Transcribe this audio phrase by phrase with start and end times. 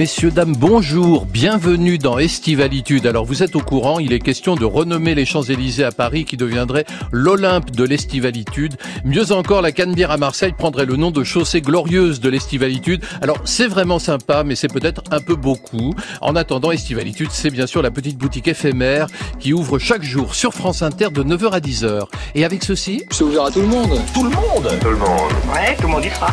[0.00, 3.06] Messieurs, dames, bonjour, bienvenue dans Estivalitude.
[3.06, 6.38] Alors vous êtes au courant, il est question de renommer les Champs-Élysées à Paris qui
[6.38, 8.78] deviendrait l'Olympe de l'Estivalitude.
[9.04, 13.04] Mieux encore, la Canebière à Marseille prendrait le nom de chaussée glorieuse de l'Estivalitude.
[13.20, 15.94] Alors c'est vraiment sympa, mais c'est peut-être un peu beaucoup.
[16.22, 19.06] En attendant, Estivalitude, c'est bien sûr la petite boutique éphémère
[19.38, 22.06] qui ouvre chaque jour sur France Inter de 9h à 10h.
[22.34, 23.04] Et avec ceci...
[23.10, 24.00] C'est ouvert à tout le monde.
[24.14, 25.30] Tout le monde Tout le monde.
[25.52, 26.28] Ouais, tout le monde y sera.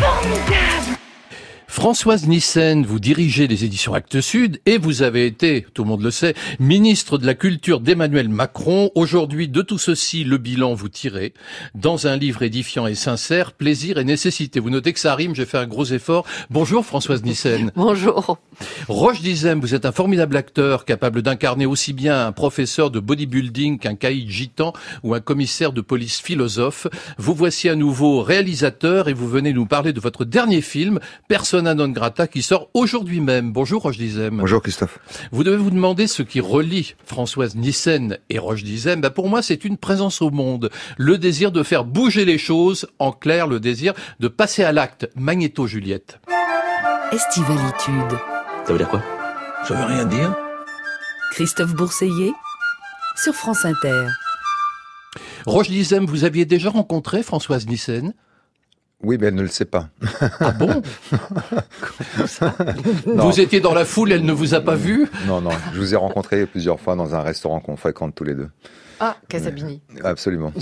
[0.00, 1.01] Formidable
[1.72, 6.02] Françoise Nissen, vous dirigez les éditions Actes Sud et vous avez été, tout le monde
[6.02, 8.90] le sait, ministre de la Culture d'Emmanuel Macron.
[8.94, 11.32] Aujourd'hui, de tout ceci, le bilan vous tirez
[11.74, 14.60] dans un livre édifiant et sincère, Plaisir et nécessité.
[14.60, 16.26] Vous notez que ça rime, j'ai fait un gros effort.
[16.50, 17.72] Bonjour Françoise Nissen.
[17.74, 18.38] Bonjour.
[18.86, 23.78] Roche Dizem, vous êtes un formidable acteur capable d'incarner aussi bien un professeur de bodybuilding
[23.78, 26.86] qu'un caïd gitan ou un commissaire de police philosophe.
[27.16, 31.00] Vous voici à nouveau réalisateur et vous venez nous parler de votre dernier film,
[31.62, 33.52] Persona non grata, qui sort aujourd'hui même.
[33.52, 34.38] Bonjour Roche Dizem.
[34.38, 34.98] Bonjour Christophe.
[35.30, 39.00] Vous devez vous demander ce qui relie Françoise Nissen et Roche Dizem.
[39.00, 40.70] Ben pour moi, c'est une présence au monde.
[40.96, 42.88] Le désir de faire bouger les choses.
[42.98, 45.08] En clair, le désir de passer à l'acte.
[45.14, 46.18] Magnéto Juliette.
[47.12, 48.18] Estivalitude.
[48.66, 49.04] Ça veut dire quoi?
[49.68, 50.34] Ça veut rien dire.
[51.30, 52.32] Christophe Bourseiller
[53.14, 54.08] sur France Inter.
[55.46, 58.14] Roche Dizem, vous aviez déjà rencontré Françoise Nissen?
[59.02, 59.88] Oui, mais elle ne le sait pas.
[60.40, 60.80] Ah bon?
[63.06, 65.92] Vous étiez dans la foule, elle ne vous a pas vu Non, non, je vous
[65.94, 68.48] ai rencontré plusieurs fois dans un restaurant qu'on fréquente tous les deux.
[69.04, 69.80] Ah, Casabini.
[70.04, 70.52] Absolument.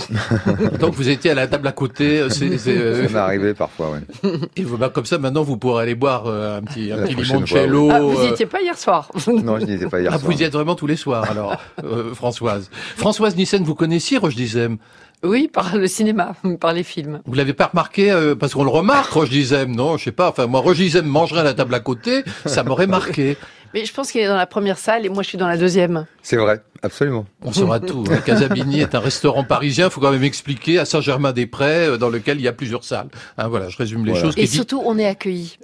[0.79, 2.27] Donc vous étiez à la table à côté.
[2.31, 3.91] c'est- c'est, euh, Ça m'est arrivé parfois,
[4.23, 4.31] oui.
[4.55, 7.13] Et vous, bah, comme ça, maintenant, vous pourrez aller boire euh, un petit, un petit
[7.13, 7.89] limoncello.
[7.91, 9.11] Ah, vous y euh, étiez pas hier soir.
[9.27, 10.31] Non, je n'y étais pas hier Ah, soir.
[10.31, 12.71] vous y êtes vraiment tous les soirs, alors, euh, Françoise.
[12.97, 14.77] Françoise Nissen, vous connaissiez Roche Dizem
[15.23, 17.21] Oui, par le cinéma, par les films.
[17.25, 20.29] Vous l'avez pas remarqué euh, Parce qu'on le remarque, Roche Dizem, non Je sais pas.
[20.29, 23.37] Enfin, moi, Roche Dizem mangerait à la table à côté, ça m'aurait marqué.
[23.73, 25.55] Mais je pense qu'il est dans la première salle et moi je suis dans la
[25.55, 26.05] deuxième.
[26.21, 27.25] C'est vrai, absolument.
[27.41, 28.03] On saura tout.
[28.11, 28.17] hein.
[28.17, 32.43] Casabini est un restaurant parisien, faut quand même expliquer, à Saint-Germain-des-Prés, euh, dans lequel il
[32.43, 33.07] y a plusieurs salles.
[33.37, 34.25] Hein, voilà, je résume les Voilà.
[34.25, 34.33] choses.
[34.37, 35.57] Et dit- surtout, on est accueillis.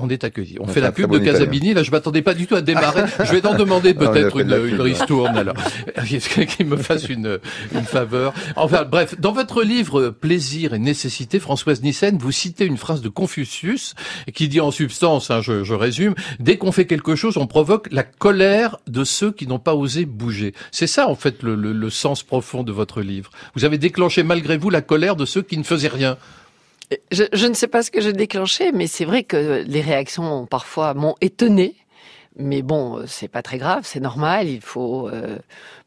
[0.00, 0.56] On est accueillis.
[0.60, 1.32] On On fait la pub de bon italien.
[1.32, 1.74] Casabini.
[1.74, 3.02] Là, je m'attendais pas du tout à démarrer.
[3.24, 5.54] Je vais t'en demander Ah, peut-être la une, une pub, ristourne, alors.
[6.56, 7.38] Qu'il me fasse une,
[7.74, 8.32] une faveur?
[8.56, 9.14] Enfin, bref.
[9.20, 13.94] Dans votre livre Plaisir et nécessité, Françoise Nissen, vous citez une phrase de Confucius
[14.34, 17.88] qui dit en substance, hein, je, je résume, dès qu'on fait quelque chose, on provoque
[17.90, 20.54] la colère de ceux qui n'ont pas osé bouger.
[20.70, 23.30] C'est ça, en fait, le, le- le sens profond de votre livre.
[23.54, 26.16] Vous avez déclenché malgré vous la colère de ceux qui ne faisaient rien.
[27.10, 30.46] Je, je ne sais pas ce que j'ai déclenché, mais c'est vrai que les réactions
[30.46, 31.76] parfois m'ont étonné.
[32.36, 34.48] Mais bon, c'est pas très grave, c'est normal.
[34.48, 35.38] Il faut euh,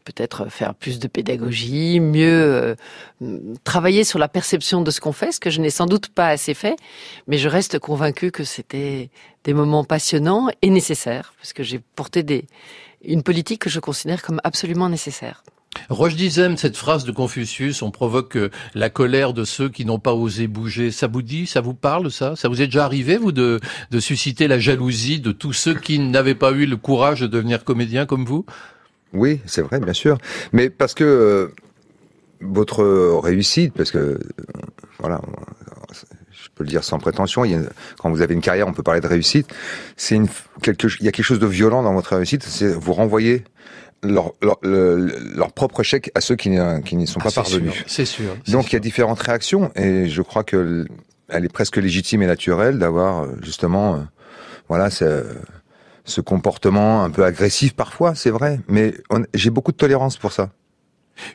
[0.03, 2.75] peut-être faire plus de pédagogie, mieux
[3.22, 6.09] euh, travailler sur la perception de ce qu'on fait, ce que je n'ai sans doute
[6.09, 6.75] pas assez fait.
[7.28, 9.09] Mais je reste convaincue que c'était
[9.46, 12.46] des moments passionnants et nécessaires, parce que j'ai porté des,
[13.03, 15.44] une politique que je considère comme absolument nécessaire.
[15.89, 20.00] Roche Dizem, cette phrase de Confucius, on provoque euh, la colère de ceux qui n'ont
[20.00, 20.91] pas osé bouger.
[20.91, 22.35] Ça vous dit, ça vous parle, ça?
[22.35, 23.59] Ça vous est déjà arrivé, vous, de,
[23.91, 27.63] de susciter la jalousie de tous ceux qui n'avaient pas eu le courage de devenir
[27.63, 28.45] comédien comme vous?
[29.13, 30.17] Oui, c'est vrai, bien sûr.
[30.53, 31.53] Mais parce que euh,
[32.41, 32.84] votre
[33.19, 34.19] réussite, parce que, euh,
[35.00, 35.22] voilà,
[36.31, 37.61] je peux le dire sans prétention, il y a,
[38.00, 39.53] quand vous avez une carrière, on peut parler de réussite,
[39.97, 40.28] c'est une,
[40.61, 43.44] quelque, il y a quelque chose de violent dans votre réussite, c'est vous renvoyer
[44.03, 47.31] leur, leur, le- leur propre échec à ceux qui n'y qui n'y sont Ah, pas
[47.31, 47.74] parvenus.
[47.88, 48.36] C'est sûr.
[48.50, 50.86] Donc il y a différentes réactions et je crois que
[51.30, 54.00] elle est presque légitime et naturelle d'avoir euh, justement, euh,
[54.69, 55.24] voilà, ce,
[56.06, 58.94] ce comportement un peu agressif parfois, c'est vrai, mais
[59.34, 60.52] j'ai beaucoup de tolérance pour ça.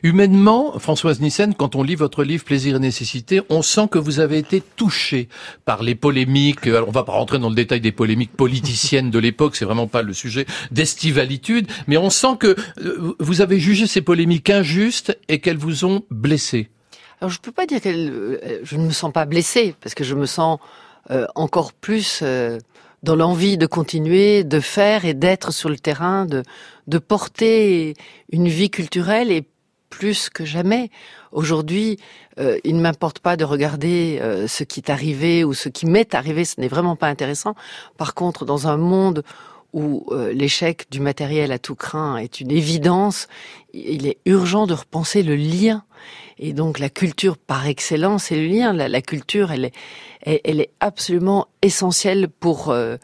[0.03, 4.19] Humainement, Françoise Nissen, quand on lit votre livre Plaisir et nécessité, on sent que vous
[4.19, 5.29] avez été touché
[5.65, 6.67] par les polémiques.
[6.67, 9.87] Alors, on va pas rentrer dans le détail des polémiques politiciennes de l'époque, c'est vraiment
[9.87, 15.17] pas le sujet d'estivalitude, mais on sent que euh, vous avez jugé ces polémiques injustes
[15.27, 16.69] et qu'elles vous ont blessé.
[17.21, 20.15] Alors je peux pas dire que je ne me sens pas blessée parce que je
[20.15, 20.59] me sens
[21.11, 22.57] euh, encore plus euh,
[23.03, 26.43] dans l'envie de continuer, de faire et d'être sur le terrain, de
[26.87, 27.93] de porter
[28.31, 29.43] une vie culturelle et
[29.89, 30.89] plus que jamais.
[31.31, 31.97] Aujourd'hui,
[32.39, 35.85] euh, il ne m'importe pas de regarder euh, ce qui est arrivé ou ce qui
[35.85, 37.55] m'est arrivé, ce n'est vraiment pas intéressant.
[37.97, 39.23] Par contre, dans un monde
[39.73, 43.27] où euh, l'échec du matériel à tout craint est une évidence,
[43.73, 45.83] il est urgent de repenser le lien.
[46.39, 48.73] Et donc la culture par excellence, c'est le lien.
[48.73, 49.73] La, la culture, elle est,
[50.21, 52.97] elle, elle est absolument essentielle pour euh,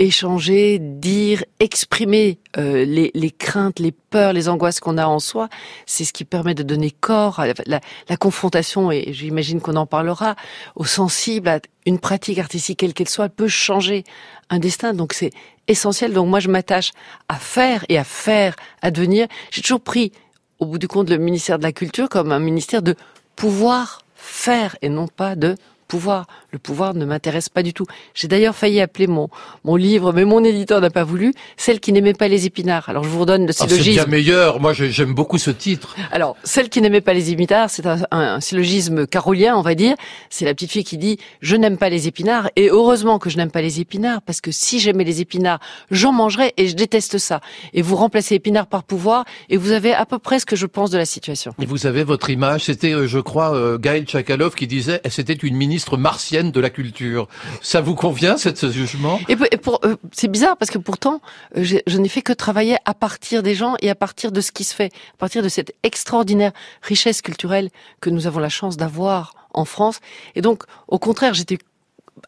[0.00, 5.48] échanger, dire, exprimer euh, les, les, craintes, les peurs, les angoisses qu'on a en soi.
[5.84, 9.86] C'est ce qui permet de donner corps à la, la, confrontation, et j'imagine qu'on en
[9.86, 10.36] parlera,
[10.74, 14.04] au sensible, à une pratique artistique quelle qu'elle soit, peut changer
[14.48, 14.94] un destin.
[14.94, 15.32] Donc c'est
[15.68, 16.14] essentiel.
[16.14, 16.92] Donc moi je m'attache
[17.28, 19.28] à faire et à faire advenir.
[19.50, 20.12] J'ai toujours pris,
[20.60, 22.94] au bout du compte, le ministère de la Culture comme un ministère de
[23.36, 25.56] pouvoir faire et non pas de
[25.90, 26.26] pouvoir.
[26.52, 27.84] Le pouvoir ne m'intéresse pas du tout.
[28.14, 29.28] J'ai d'ailleurs failli appeler mon,
[29.64, 32.88] mon livre, mais mon éditeur n'a pas voulu, Celle qui n'aimait pas les épinards.
[32.88, 33.80] Alors je vous redonne le syllogisme.
[33.80, 34.60] Ah, c'est bien meilleur.
[34.60, 35.96] Moi, j'aime beaucoup ce titre.
[36.12, 39.96] Alors, Celle qui n'aimait pas les épinards, c'est un, un, syllogisme carolien, on va dire.
[40.30, 42.50] C'est la petite fille qui dit Je n'aime pas les épinards.
[42.54, 45.58] Et heureusement que je n'aime pas les épinards, parce que si j'aimais les épinards,
[45.90, 47.40] j'en mangerais et je déteste ça.
[47.74, 50.66] Et vous remplacez épinards par pouvoir et vous avez à peu près ce que je
[50.66, 51.52] pense de la situation.
[51.60, 52.66] Et vous avez votre image.
[52.66, 56.70] C'était, euh, je crois, euh, Gaël Chakalov qui disait c'était une ministre martienne de la
[56.70, 57.28] culture.
[57.62, 59.18] Ça vous convient, ce jugement?
[59.28, 61.20] Et, pour, euh, c'est bizarre parce que pourtant,
[61.56, 64.52] euh, je n'ai fait que travailler à partir des gens et à partir de ce
[64.52, 68.76] qui se fait, à partir de cette extraordinaire richesse culturelle que nous avons la chance
[68.76, 70.00] d'avoir en France.
[70.34, 71.58] Et donc, au contraire, j'étais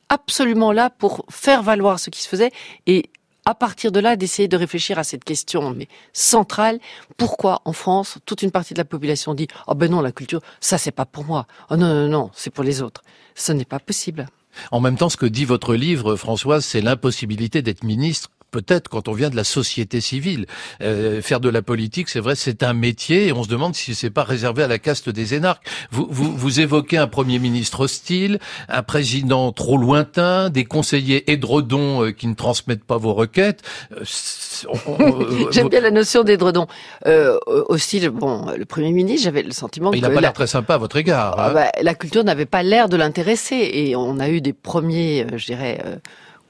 [0.09, 2.51] absolument là pour faire valoir ce qui se faisait
[2.87, 3.11] et
[3.45, 5.77] à partir de là, d'essayer de réfléchir à cette question
[6.13, 6.79] centrale.
[7.17, 10.41] Pourquoi en France, toute une partie de la population dit "Oh ben non, la culture,
[10.61, 11.47] ça c'est pas pour moi.
[11.71, 13.03] Oh non non non, c'est pour les autres."
[13.35, 14.27] Ce n'est pas possible.
[14.71, 19.09] En même temps, ce que dit votre livre, Françoise, c'est l'impossibilité d'être ministre peut-être quand
[19.09, 20.47] on vient de la société civile.
[20.83, 23.97] Euh, faire de la politique, c'est vrai, c'est un métier et on se demande si
[23.97, 25.67] c'est pas réservé à la caste des énarques.
[25.91, 28.39] Vous, vous, vous évoquez un premier ministre hostile,
[28.69, 33.63] un président trop lointain, des conseillers édredons euh, qui ne transmettent pas vos requêtes.
[33.97, 34.05] Euh,
[35.51, 36.67] J'aime bien la notion d'édredon.
[37.07, 40.75] Euh, hostile, bon, le premier ministre, j'avais le sentiment il n'a pas l'air très sympa
[40.75, 41.39] à votre égard.
[41.39, 41.47] Hein.
[41.49, 45.27] Ah bah, la culture n'avait pas l'air de l'intéresser et on a eu des premiers,
[45.37, 45.81] je dirais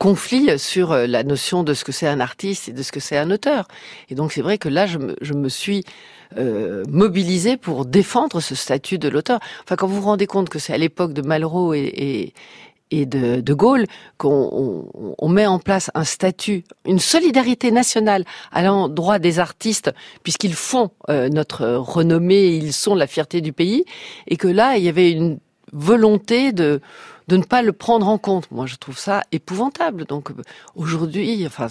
[0.02, 2.99] conflit sur euh, la notion de ce que c'est un artiste et de ce que
[2.99, 3.69] c'est un auteur.
[4.08, 5.84] Et donc c'est vrai que là, je me, je me suis
[6.38, 9.38] euh, mobilisée pour défendre ce statut de l'auteur.
[9.62, 12.34] Enfin, quand vous vous rendez compte que c'est à l'époque de Malraux et,
[12.90, 13.87] et, de, de, Gaulle
[14.19, 14.50] qu'on
[14.93, 19.93] on, on met en place un statut, une solidarité nationale à l'endroit des artistes,
[20.25, 23.84] puisqu'ils font euh, notre renommée, ils sont la fierté du pays,
[24.26, 25.38] et que là, il y avait une
[25.72, 26.81] volonté de
[27.28, 28.50] de ne pas le prendre en compte.
[28.50, 30.04] Moi, je trouve ça épouvantable.
[30.04, 30.34] Donc, euh,
[30.74, 31.69] aujourd'hui, enfin,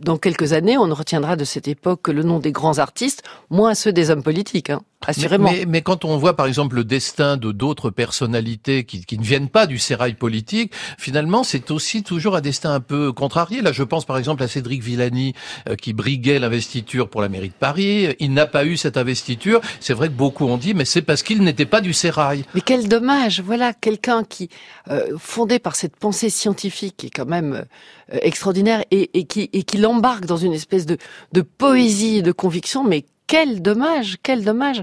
[0.00, 3.22] dans quelques années, on ne retiendra de cette époque que le nom des grands artistes,
[3.50, 5.50] moins ceux des hommes politiques, hein, assurément.
[5.50, 9.24] Mais, mais, quand on voit, par exemple, le destin de d'autres personnalités qui, qui, ne
[9.24, 13.62] viennent pas du sérail politique, finalement, c'est aussi toujours un destin un peu contrarié.
[13.62, 15.34] Là, je pense, par exemple, à Cédric Villani,
[15.68, 18.14] euh, qui briguait l'investiture pour la mairie de Paris.
[18.20, 19.60] Il n'a pas eu cette investiture.
[19.80, 22.44] C'est vrai que beaucoup ont dit, mais c'est parce qu'il n'était pas du sérail.
[22.54, 24.48] Mais quel dommage Voilà, quelqu'un qui,
[24.88, 27.64] euh, fondé par cette pensée scientifique, qui est quand même
[28.12, 30.98] euh, extraordinaire, et, et qui et qui l'embarque dans une espèce de,
[31.32, 34.82] de poésie de conviction, mais quel dommage, quel dommage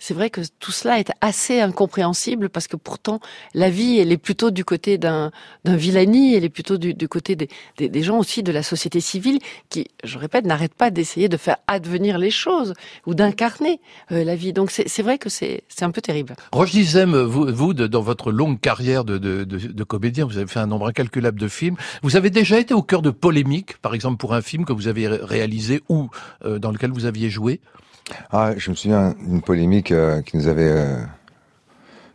[0.00, 3.20] c'est vrai que tout cela est assez incompréhensible parce que pourtant
[3.54, 5.30] la vie, elle est plutôt du côté d'un
[5.64, 7.48] Villani, elle est plutôt du, du côté des,
[7.78, 9.38] des, gens aussi de la société civile
[9.68, 12.72] qui, je répète, n'arrêtent pas d'essayer de faire advenir les choses
[13.06, 13.80] ou d'incarner
[14.10, 14.54] euh, la vie.
[14.54, 16.34] Donc c'est vrai que c'est un peu terrible.
[16.50, 20.46] Roche Dizem, vous, vous dans votre longue carrière de, de, de, de, comédien, vous avez
[20.46, 21.76] fait un nombre incalculable de films.
[22.02, 24.88] Vous avez déjà été au cœur de polémiques, par exemple pour un film que vous
[24.88, 26.08] avez réalisé ou
[26.46, 27.60] euh, dans lequel vous aviez joué?
[28.30, 30.96] Ah, je me souviens d'une polémique euh, qui nous avait euh,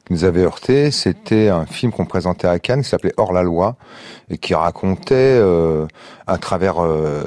[0.06, 0.92] qui nous avait heurté.
[0.92, 3.76] C'était un film qu'on présentait à Cannes qui s'appelait Hors la loi
[4.30, 5.88] et qui racontait euh,
[6.28, 6.76] à travers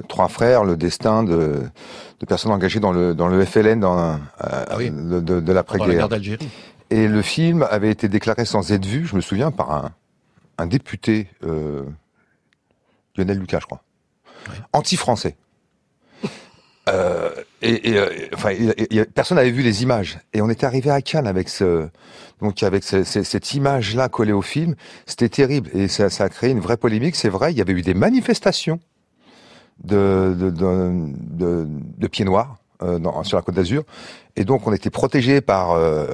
[0.09, 1.63] trois frères le destin de,
[2.21, 6.09] de personnes engagées dans le dans le FLN dans ah de, de, de l'après-guerre.
[6.91, 9.91] Et le film avait été déclaré sans être vu, je me souviens, par un,
[10.57, 11.29] un député
[13.15, 13.83] Lionel Lucas, je crois,
[14.73, 15.37] anti-français.
[16.89, 17.31] Euh,
[17.63, 18.51] et, et euh, enfin,
[19.15, 20.19] personne n'avait vu les images.
[20.33, 21.89] Et on était arrivé à Cannes avec ce,
[22.41, 24.75] donc avec ce, cette image-là collée au film.
[25.07, 27.17] C'était terrible et ça, ça, a créé une vraie polémique.
[27.17, 28.79] C'est vrai, il y avait eu des manifestations
[29.83, 33.85] de de, de, de, pieds noirs euh, dans, sur la Côte d'Azur.
[34.37, 36.07] Et donc on était protégés par euh,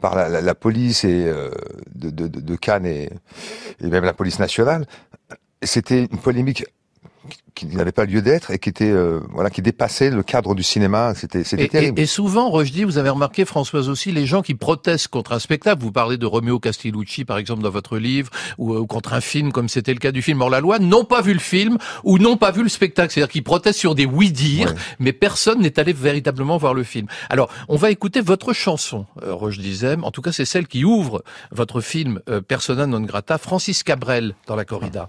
[0.00, 1.50] par la, la, la, police et euh,
[1.94, 3.10] de, de, Cannes et,
[3.80, 4.86] et même la police nationale.
[5.62, 6.66] C'était une polémique
[7.56, 10.62] qui n'avait pas lieu d'être et qui était euh, voilà qui dépassait le cadre du
[10.62, 11.14] cinéma.
[11.16, 14.54] C'était c'était terrible et, et souvent dis vous avez remarqué Françoise aussi les gens qui
[14.54, 15.82] protestent contre un spectacle.
[15.82, 19.22] Vous parlez de Romeo Castellucci par exemple dans votre livre ou, euh, ou contre un
[19.22, 20.42] film comme c'était le cas du film.
[20.42, 23.12] Hors la loi n'ont pas vu le film ou n'ont pas vu le spectacle.
[23.12, 27.06] C'est-à-dire qu'ils protestent sur des oui dire mais personne n'est allé véritablement voir le film.
[27.30, 30.04] Alors on va écouter votre chanson euh, Roche Dizem.
[30.04, 34.34] En tout cas c'est celle qui ouvre votre film euh, Persona non grata Francis Cabrel
[34.46, 35.08] dans la corrida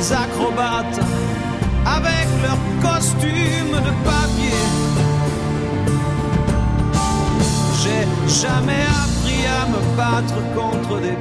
[0.00, 1.00] Ces acrobates
[1.86, 4.64] avec leurs costumes de papier.
[7.82, 8.06] J'ai
[8.40, 11.16] jamais appris à me battre contre des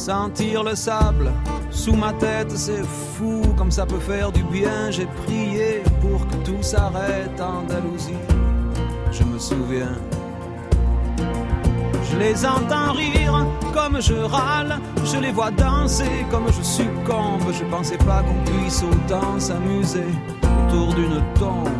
[0.00, 1.30] Sentir le sable
[1.70, 4.90] sous ma tête, c'est fou comme ça peut faire du bien.
[4.90, 8.14] J'ai prié pour que tout s'arrête Andalousie.
[9.12, 9.98] Je me souviens.
[12.10, 14.78] Je les entends rire comme je râle.
[15.04, 17.52] Je les vois danser comme je succombe.
[17.52, 20.08] Je pensais pas qu'on puisse autant s'amuser
[20.66, 21.79] autour d'une tombe.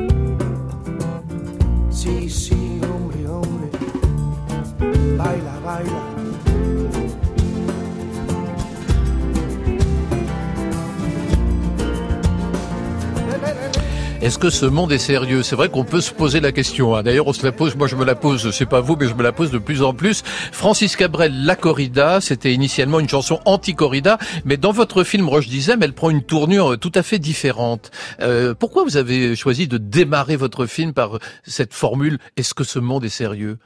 [14.21, 15.41] Est-ce que ce monde est sérieux?
[15.41, 16.95] C'est vrai qu'on peut se poser la question.
[16.95, 17.01] hein.
[17.01, 17.75] D'ailleurs, on se la pose.
[17.75, 18.43] Moi, je me la pose.
[18.43, 20.21] Je sais pas vous, mais je me la pose de plus en plus.
[20.51, 25.81] Francis Cabrel, La Corrida, c'était initialement une chanson anti-corrida, mais dans votre film Roche Dizem,
[25.81, 27.89] elle prend une tournure tout à fait différente.
[28.21, 32.77] Euh, pourquoi vous avez choisi de démarrer votre film par cette formule Est-ce que ce
[32.77, 33.57] monde est sérieux?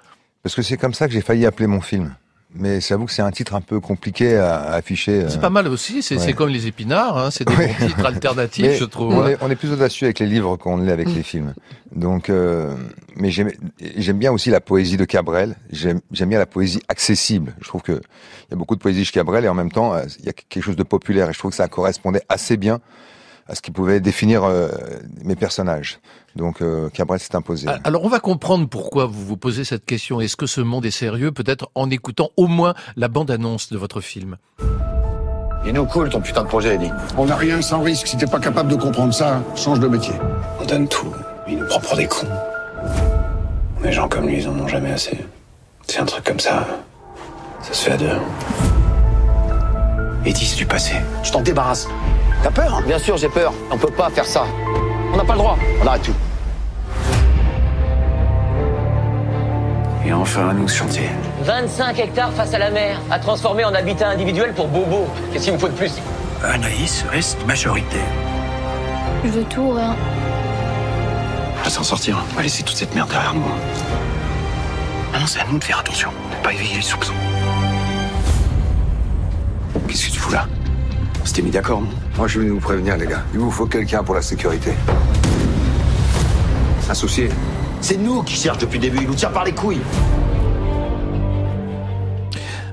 [0.42, 2.16] Parce que c'est comme ça que j'ai failli appeler mon film.
[2.58, 5.26] Mais j'avoue que c'est un titre un peu compliqué à, à afficher.
[5.28, 5.42] C'est euh.
[5.42, 6.02] pas mal aussi.
[6.02, 6.34] C'est ouais.
[6.34, 7.18] comme les épinards.
[7.18, 7.76] Hein, c'est des Ouais.
[7.80, 9.14] bons titres alternatifs, Mais je trouve.
[9.14, 11.54] On est, on est plus audacieux avec les livres qu'on l'est avec les films.
[11.94, 12.76] Donc, euh,
[13.16, 15.56] mais j'aime bien aussi la poésie de Cabrel.
[15.72, 17.56] J'aime j'aime bien la poésie accessible.
[17.62, 19.94] Je trouve que il y a beaucoup de poésie chez Cabrel et en même temps,
[19.94, 21.30] euh, il y a quelque chose de populaire.
[21.30, 22.80] Et je trouve que ça correspondait assez bien
[23.48, 24.70] à ce qui pouvait définir euh,
[25.24, 26.00] mes personnages.
[26.36, 27.68] Donc, euh, Cabrel s'est imposé.
[27.84, 30.20] Alors on va comprendre pourquoi vous vous posez cette question.
[30.20, 34.02] Est-ce que ce monde est sérieux Peut-être en écoutant au moins la bande-annonce de votre
[34.02, 34.38] film?
[35.66, 36.92] Il nous coule ton putain de projet, Eddie.
[37.18, 38.08] On n'a rien sans risque.
[38.08, 40.14] Si t'es pas capable de comprendre ça, change de métier.
[40.62, 41.12] On donne tout,
[41.48, 42.28] il nous prend pour des cons.
[43.82, 45.18] Des gens comme lui, ils en ont jamais assez.
[45.88, 46.68] C'est un truc comme ça.
[47.62, 48.10] Ça se fait à deux.
[50.26, 50.94] Eddie, c'est du passé.
[51.24, 51.88] Je t'en débarrasse.
[52.46, 53.52] T'as peur hein Bien sûr, j'ai peur.
[53.72, 54.46] On peut pas faire ça.
[55.12, 55.58] On n'a pas le droit.
[55.82, 56.14] On arrête tout.
[60.06, 61.10] Et enfin, à nous ce chantier.
[61.42, 65.08] 25 hectares face à la mer, à transformer en habitat individuel pour Bobo.
[65.34, 65.92] Qu'est-ce qu'il me faut de plus
[66.44, 68.06] Anaïs reste majoritaire.
[69.24, 69.96] Je veux tout, rien.
[71.60, 72.24] On va s'en sortir.
[72.32, 73.42] On va laisser toute cette merde derrière nous.
[75.12, 77.14] Maintenant, c'est à nous de faire attention, de pas éveiller les soupçons.
[79.88, 80.46] Qu'est-ce que tu fous là?
[81.26, 83.24] On s'était mis d'accord, non Moi, je suis venu vous prévenir, les gars.
[83.34, 84.74] Il vous faut quelqu'un pour la sécurité.
[86.88, 87.30] Associé.
[87.82, 89.00] C'est nous qui cherchons depuis le début.
[89.02, 89.82] Il nous tire par les couilles.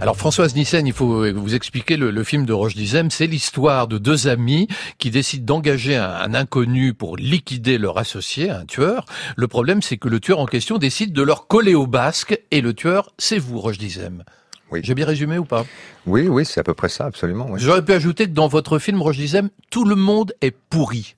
[0.03, 3.11] Alors Françoise Nissen, il faut vous expliquer le, le film de Roche Dizem.
[3.11, 4.69] C'est l'histoire de deux amis
[4.99, 9.07] qui décident d'engager un, un, inconnu pour liquider leur associé, un tueur.
[9.35, 12.61] Le problème, c'est que le tueur en question décide de leur coller au basque et
[12.61, 14.25] le tueur, c'est vous, Roche Dizem.
[14.73, 14.81] Oui.
[14.83, 15.65] J'ai bien résumé ou pas?
[16.07, 17.47] Oui, oui, c'est à peu près ça, absolument.
[17.51, 17.61] Oui.
[17.61, 21.15] J'aurais pu ajouter que dans votre film, Roche Dizem, tout le monde est pourri.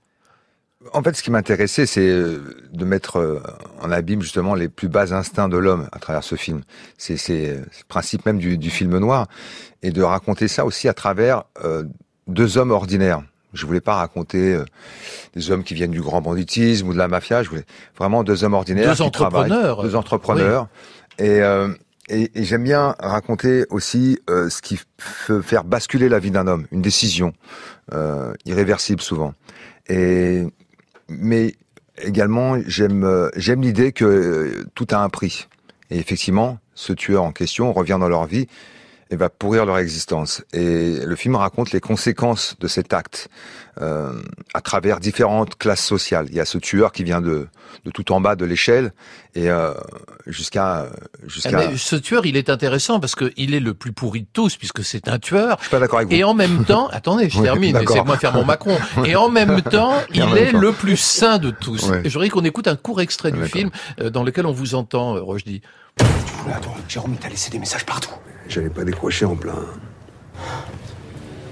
[0.93, 2.43] En fait, ce qui m'intéressait, c'est euh,
[2.73, 3.41] de mettre euh,
[3.81, 6.63] en abîme justement les plus bas instincts de l'homme à travers ce film.
[6.99, 9.29] C'est le principe même du, du, film noir,
[9.83, 11.85] et de raconter ça aussi à travers euh,
[12.27, 13.23] deux hommes ordinaires.
[13.55, 14.65] Je voulais pas raconter euh,
[15.35, 17.43] des hommes qui viennent du grand banditisme ou de la mafia.
[17.43, 17.65] Je voulais
[17.97, 20.69] vraiment deux hommes ordinaires deux qui entrepreneurs, travaillent, deux entrepreneurs.
[21.21, 21.27] Oui.
[21.27, 21.69] Et, euh,
[22.09, 24.79] et, et j'aime bien raconter aussi ce qui
[25.27, 27.33] peut faire basculer la vie d'un homme, une décision
[28.45, 29.35] irréversible souvent.
[29.89, 30.45] Et
[31.09, 31.55] mais
[32.03, 35.49] également j'aime j'aime l'idée que euh, tout a un prix.
[35.91, 38.49] Et effectivement, ce tueur en question revient dans leur vie
[39.15, 40.43] et va pourrir leur existence.
[40.53, 43.29] Et le film raconte les conséquences de cet acte
[43.81, 44.13] euh,
[44.55, 46.27] à travers différentes classes sociales.
[46.31, 47.47] Il y a ce tueur qui vient de,
[47.85, 48.93] de tout en bas de l'échelle
[49.37, 49.73] et euh,
[50.27, 50.89] jusqu'à
[51.27, 51.53] jusqu'à.
[51.53, 54.57] Mais ce tueur, il est intéressant parce que il est le plus pourri de tous
[54.57, 55.59] puisque c'est un tueur.
[55.59, 56.15] Je suis pas d'accord avec vous.
[56.17, 57.79] Et en même temps, attendez, je Oui, termine.
[57.79, 58.77] Laissez-moi faire mon Macron.
[59.05, 60.59] Et en même temps, il même est temps.
[60.59, 61.89] le plus sain de tous.
[62.05, 65.17] Je voudrais qu'on écoute un court extrait du film euh, dans lequel on vous entend,
[65.17, 65.63] euh, Rochdy.
[65.97, 68.11] Tu fous là, toi Jérôme, il t'a laissé des messages partout.
[68.49, 69.59] J'allais pas décrocher en plein.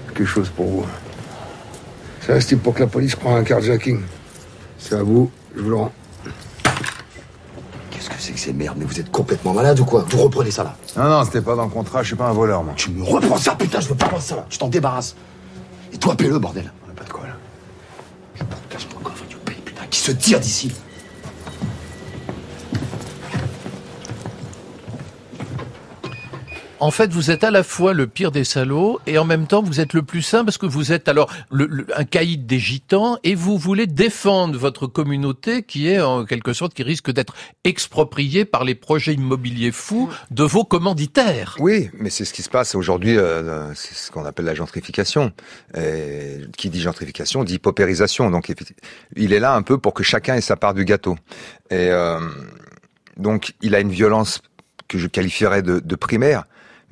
[0.07, 0.85] Quelque chose pour vous.
[2.21, 3.99] C'est un style pour que la police prend un carjacking.
[4.77, 5.91] C'est à vous, je vous le rends.
[7.89, 8.77] Qu'est-ce que c'est que ces merdes?
[8.77, 10.05] Mais vous êtes complètement malade ou quoi?
[10.07, 10.75] Vous reprenez ça là.
[10.95, 12.73] Non, non, c'était pas dans le contrat, je suis pas un voleur, moi.
[12.77, 14.45] Tu me reprends ça, putain, je veux pas voir ça là.
[14.49, 15.15] Tu t'en débarrasses.
[15.91, 16.71] Et toi, paie-le, bordel.
[16.87, 17.35] On a pas de quoi, là.
[18.69, 19.83] Casse-moi le coffre, tu payes, putain.
[19.89, 20.71] Qui se tire d'ici
[26.83, 29.63] En fait, vous êtes à la fois le pire des salauds et en même temps
[29.63, 32.59] vous êtes le plus sain parce que vous êtes alors le, le- un caïd des
[32.59, 37.35] gitans et vous voulez défendre votre communauté qui est en quelque sorte qui risque d'être
[37.63, 41.55] expropriée par les projets immobiliers fous de vos commanditaires.
[41.57, 43.17] Oui, mais c'est ce qui se passe aujourd'hui.
[43.17, 45.31] euh, c'est ce qu'on appelle la gentrification.
[45.77, 48.29] Et qui dit gentrification dit paupérisation.
[48.29, 48.51] Donc,
[49.15, 51.15] il est là un peu pour que chacun ait sa part du gâteau.
[51.71, 52.19] Et euh,
[53.15, 54.41] donc, il a une violence
[54.89, 56.43] que je qualifierais de, de primaire.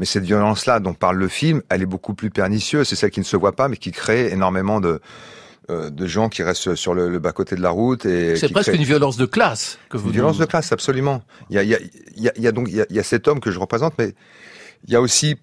[0.02, 2.88] Mais cette violence-là dont parle le film, elle est beaucoup plus pernicieuse.
[2.90, 5.00] C'est celle qui ne se voit pas, mais qui crée énormément de
[5.70, 8.04] euh, de gens qui restent sur le, le bas-côté de la route.
[8.08, 11.22] et C'est presque créent- une violence de classe que vous une violence de classe, absolument.
[11.52, 11.80] Il y a, il y a,
[12.18, 13.40] il y a, il y a donc il y a, il y a cet homme
[13.40, 14.16] que je représente, mais
[14.88, 15.38] il y a aussi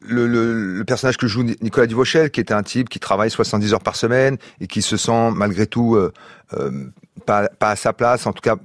[0.00, 3.74] le, le, le personnage que joue Nicolas Duvauchel, qui est un type qui travaille 70
[3.74, 6.14] heures par semaine et qui se sent malgré tout euh,
[6.54, 6.70] euh,
[7.26, 8.26] pas, pas à sa place.
[8.26, 8.56] En tout cas,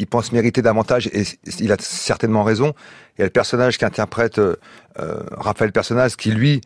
[0.00, 1.24] il pense mériter davantage et
[1.60, 2.72] il a certainement raison.
[3.16, 4.56] Il y a le personnage qu'interprète euh,
[4.98, 6.62] euh, Raphaël Personnage, qui lui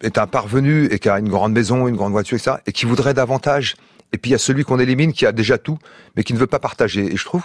[0.00, 2.86] est un parvenu et qui a une grande maison, une grande voiture, etc., et qui
[2.86, 3.74] voudrait davantage.
[4.12, 5.78] Et puis il y a celui qu'on élimine qui a déjà tout,
[6.14, 7.12] mais qui ne veut pas partager.
[7.12, 7.42] Et je trouve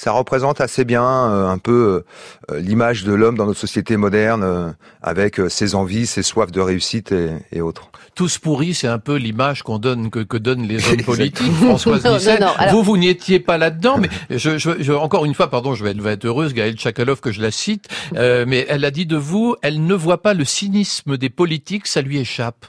[0.00, 2.04] ça représente assez bien euh, un peu
[2.52, 4.70] euh, l'image de l'homme dans notre société moderne, euh,
[5.02, 7.90] avec euh, ses envies, ses soifs de réussite et, et autres.
[8.14, 11.52] Tous pourris, c'est un peu l'image qu'on donne que, que donnent les hommes politiques.
[11.52, 14.70] Françoise Non, Nissen, non, non, alors- vous vous n'y étiez pas là-dedans, mais je, je,
[14.80, 17.42] je- encore une fois, pardon, je vais, elle va être heureuse, Gaëlle Chakalov, que je
[17.42, 21.16] la cite, euh, mais elle a dit de vous, elle ne voit pas le cynisme
[21.16, 22.66] des politiques, ça lui échappe.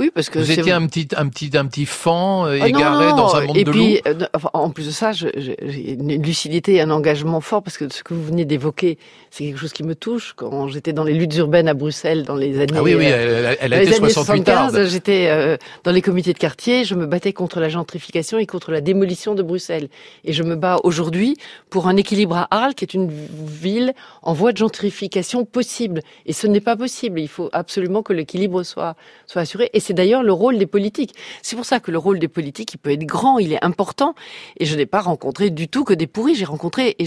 [0.00, 3.10] Oui, parce que Vous étiez un petit, un petit, un petit fan euh, non, égaré
[3.10, 4.00] non, dans un monde et de puis, loups.
[4.06, 7.92] euh, enfin, en plus de ça, j'ai une lucidité et un engagement fort parce que
[7.92, 8.96] ce que vous venez d'évoquer,
[9.30, 10.32] c'est quelque chose qui me touche.
[10.36, 13.54] Quand j'étais dans les luttes urbaines à Bruxelles dans les années, Ah oui, oui, euh,
[13.60, 14.70] elle, elle a été années 68 tarde.
[14.70, 18.72] 75, j'étais dans les comités de quartier, je me battais contre la gentrification et contre
[18.72, 19.88] la démolition de Bruxelles.
[20.24, 21.36] Et je me bats aujourd'hui
[21.68, 26.00] pour un équilibre à Arles, qui est une ville en voie de gentrification possible.
[26.24, 27.20] Et ce n'est pas possible.
[27.20, 29.68] Il faut absolument que l'équilibre soit, soit assuré.
[29.74, 31.16] Et c'est d'ailleurs le rôle des politiques.
[31.42, 34.14] C'est pour ça que le rôle des politiques, il peut être grand, il est important.
[34.56, 36.36] Et je n'ai pas rencontré du tout que des pourris.
[36.36, 37.06] J'ai rencontré et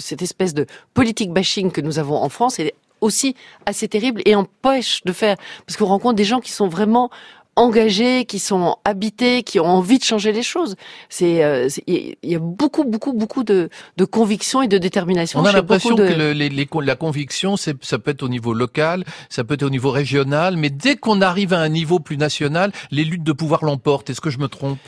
[0.00, 4.34] cette espèce de politique bashing que nous avons en France est aussi assez terrible et
[4.34, 5.36] empêche de faire
[5.66, 7.10] parce qu'on rencontre des gens qui sont vraiment
[7.56, 10.76] engagés, qui sont habités, qui ont envie de changer les choses.
[11.08, 15.40] C'est, euh, il y a beaucoup, beaucoup, beaucoup de, de conviction et de détermination.
[15.40, 18.28] On a l'impression de- que le- les- les- la conviction, c'est, ça peut être au
[18.28, 21.98] niveau local, ça peut être au niveau régional, mais dès qu'on arrive à un niveau
[21.98, 24.10] plus national, les luttes de pouvoir l'emportent.
[24.10, 24.78] Est-ce que je me trompe?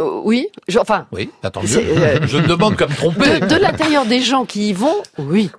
[0.00, 1.62] Euh, oui, je- enfin, Oui, attends.
[1.64, 3.40] C'est, euh, je ne demande qu'à me tromper.
[3.40, 5.50] de, de l'intérieur des gens qui y vont, oui.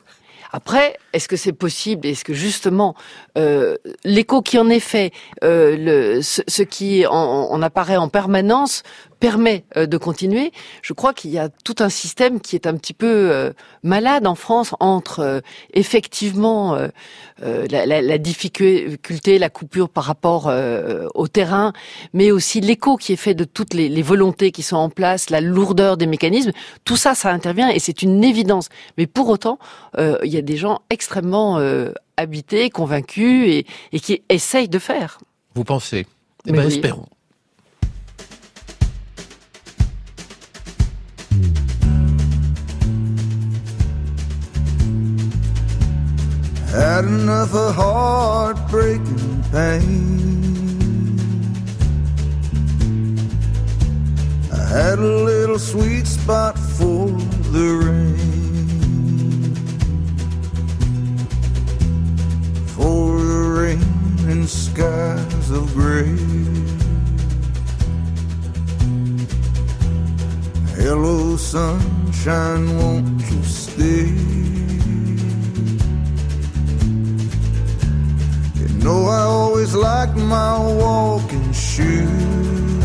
[0.52, 2.96] Après, est-ce que c'est possible Est-ce que justement
[3.38, 5.12] euh, l'écho qui en est fait,
[5.44, 8.84] euh, ce, qui en apparaît en permanence,
[9.20, 10.52] permet euh, de continuer
[10.82, 13.52] Je crois qu'il y a tout un système qui est un petit peu euh,
[13.84, 15.40] malade en France entre euh,
[15.74, 16.78] effectivement
[17.42, 21.74] la, la- la difficulté, la coupure par rapport euh, au terrain,
[22.14, 25.30] mais aussi l'écho qui est fait de toutes les, les volontés qui sont en place,
[25.30, 26.52] la lourdeur des mécanismes.
[26.86, 28.70] Tout ça, ça intervient et c'est une évidence.
[28.98, 29.60] Mais pour autant,
[29.98, 34.80] euh, il y a des gens extrêmement euh, habités, convaincus et, et qui essayent de
[34.80, 35.20] faire.
[35.56, 36.06] Vous pensez?
[36.48, 36.74] Eh ben, oui.
[36.74, 37.06] espérons.
[46.72, 51.10] Had enough of heartbreaking pain.
[54.54, 57.08] I had a little sweet spot for
[57.50, 59.56] the rain.
[62.68, 66.18] For the rain and skies of gray.
[70.76, 74.69] Hello, sunshine, won't you stay?
[78.84, 82.84] Know I always liked my walking shoes,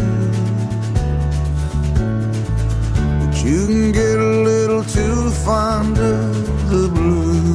[3.21, 7.55] but you can get a little too fond of the blues.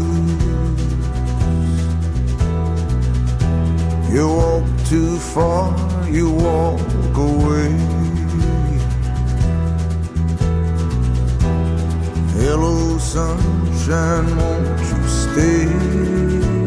[4.14, 5.76] You walk too far,
[6.10, 6.80] you walk
[7.18, 7.72] away.
[12.40, 16.59] Hello, sunshine, won't you stay?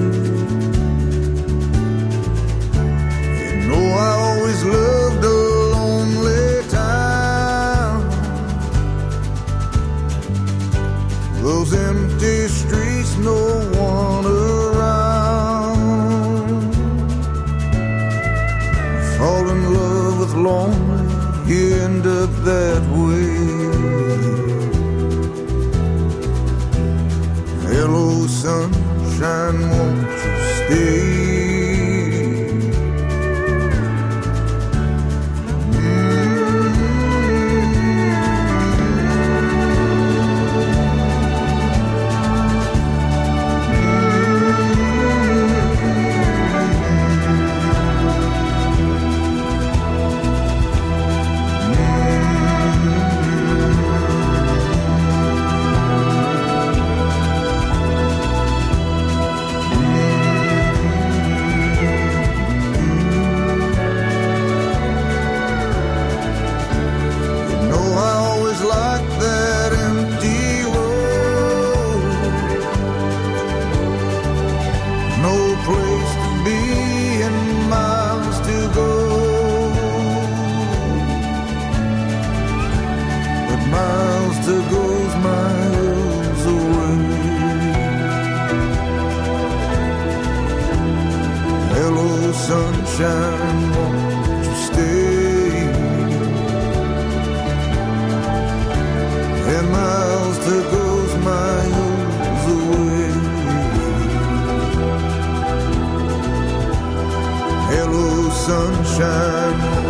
[108.46, 109.81] Sunshine,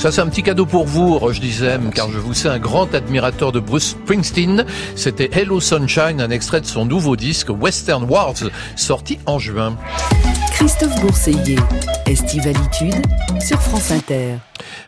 [0.00, 2.94] Ça, c'est un petit cadeau pour vous, Roche Dizem, car je vous sais un grand
[2.94, 4.64] admirateur de Bruce Springsteen.
[4.96, 9.76] C'était Hello Sunshine, un extrait de son nouveau disque Western Worlds, sorti en juin.
[10.52, 11.58] Christophe Bourseiller,
[12.06, 12.94] Estivalitude
[13.46, 14.36] sur France Inter.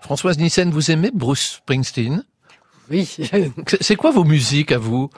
[0.01, 2.25] Françoise Nissen, vous aimez Bruce Springsteen?
[2.91, 3.07] Oui.
[3.83, 5.11] C'est quoi vos musiques à vous?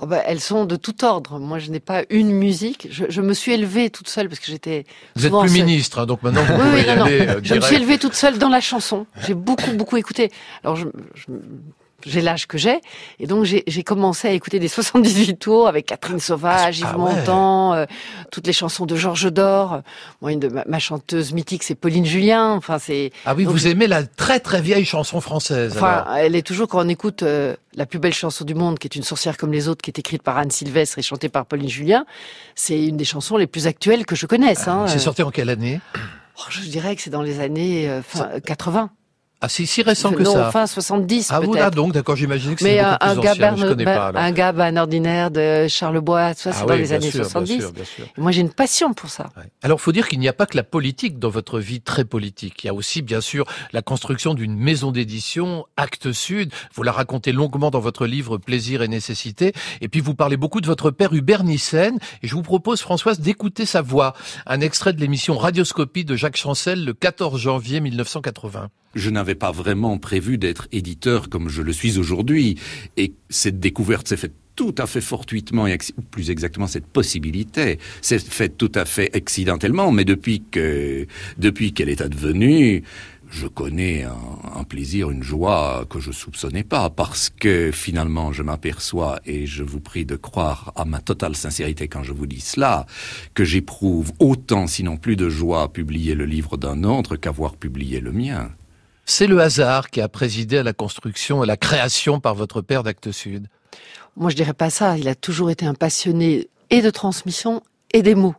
[0.00, 1.38] Oh bah, elles sont de tout ordre.
[1.38, 2.88] Moi, je n'ai pas une musique.
[2.90, 4.84] Je, je me suis élevée toute seule parce que j'étais.
[5.14, 5.64] Vous êtes plus seule.
[5.64, 7.76] ministre, hein, donc maintenant vous Oui, pouvez oui, y non, aller euh, Je me suis
[7.76, 9.06] élevée toute seule dans la chanson.
[9.26, 10.32] J'ai beaucoup, beaucoup écouté.
[10.64, 11.26] Alors, je, je
[12.06, 12.80] j'ai l'âge que j'ai,
[13.18, 16.98] et donc j'ai commencé à écouter des 78 tours avec Catherine Sauvage, Ah, Yves ah
[16.98, 17.14] ouais.
[17.14, 17.86] Montand, euh,
[18.30, 19.80] toutes les chansons de Georges Dor.
[20.20, 22.52] Moi, une de ma, ma chanteuse mythique, c'est Pauline Julien.
[22.52, 23.10] Enfin, c'est.
[23.24, 25.74] Ah oui, donc, vous aimez la très très vieille chanson française.
[25.76, 26.14] Enfin, alors.
[26.16, 28.96] elle est toujours quand on écoute euh, la plus belle chanson du monde, qui est
[28.96, 31.68] une sorcière comme les autres, qui est écrite par Anne Sylvestre et chantée par Pauline
[31.68, 32.04] Julien.
[32.54, 34.68] C'est une des chansons les plus actuelles que je connaisse.
[34.68, 34.86] Hein.
[34.88, 35.80] C'est sorti en quelle année?
[36.38, 38.90] Oh, je dirais que c'est dans les années euh, fin, 80.
[39.40, 40.50] Ah, c'est si récent que non, ça.
[40.50, 41.46] fin 70 Ah peut-être.
[41.48, 44.06] voilà, donc d'accord, j'imaginais que Mais beaucoup un, plus gars, ancien, je Berne- connais pas.
[44.06, 44.22] alors.
[44.22, 47.20] un gars ordinaire de Charles Bois, ça c'est Ah dans oui, les bien années sûr,
[47.20, 47.60] bien 70.
[47.60, 48.06] sûr, bien sûr.
[48.16, 49.26] Moi j'ai une passion pour ça.
[49.62, 52.64] Alors, faut dire qu'il n'y a pas que la politique dans votre vie très politique.
[52.64, 56.50] Il y a aussi, bien sûr, la construction d'une maison d'édition, Actes Sud.
[56.74, 59.52] Vous la racontez longuement dans votre livre Plaisir et nécessité.
[59.82, 61.98] Et puis, vous parlez beaucoup de votre père Hubert Nissen.
[62.22, 64.14] Et je vous propose, Françoise, d'écouter sa voix.
[64.46, 68.68] Un extrait de l'émission Radioscopie de Jacques Chancel le 14 janvier 1980.
[68.94, 72.58] Je n'avais pas vraiment prévu d'être éditeur comme je le suis aujourd'hui.
[72.96, 75.78] Et cette découverte s'est faite tout à fait fortuitement, et
[76.10, 81.06] plus exactement cette possibilité, s'est faite tout à fait accidentellement, mais depuis que,
[81.38, 82.84] depuis qu'elle est advenue,
[83.30, 84.16] je connais un,
[84.54, 89.64] un plaisir, une joie que je soupçonnais pas, parce que finalement je m'aperçois, et je
[89.64, 92.86] vous prie de croire à ma totale sincérité quand je vous dis cela,
[93.34, 97.98] que j'éprouve autant, sinon plus de joie à publier le livre d'un autre qu'avoir publié
[97.98, 98.50] le mien.
[99.06, 102.82] C'est le hasard qui a présidé à la construction et la création par votre père
[102.82, 103.48] d'Actes Sud.
[104.16, 104.96] Moi je dirais pas ça.
[104.96, 107.62] Il a toujours été un passionné et de transmission
[107.92, 108.34] et des mots.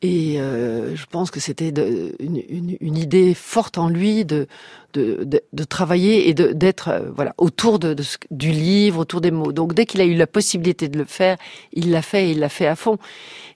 [0.00, 4.46] Et euh, je pense que c'était une idée forte en lui de,
[4.94, 7.94] de, travailler et d'être euh, voilà autour de,
[8.30, 9.52] du livre, autour des mots.
[9.52, 11.36] Donc dès qu'il a eu la possibilité de le faire,
[11.72, 12.98] il l'a fait et il l'a fait à fond.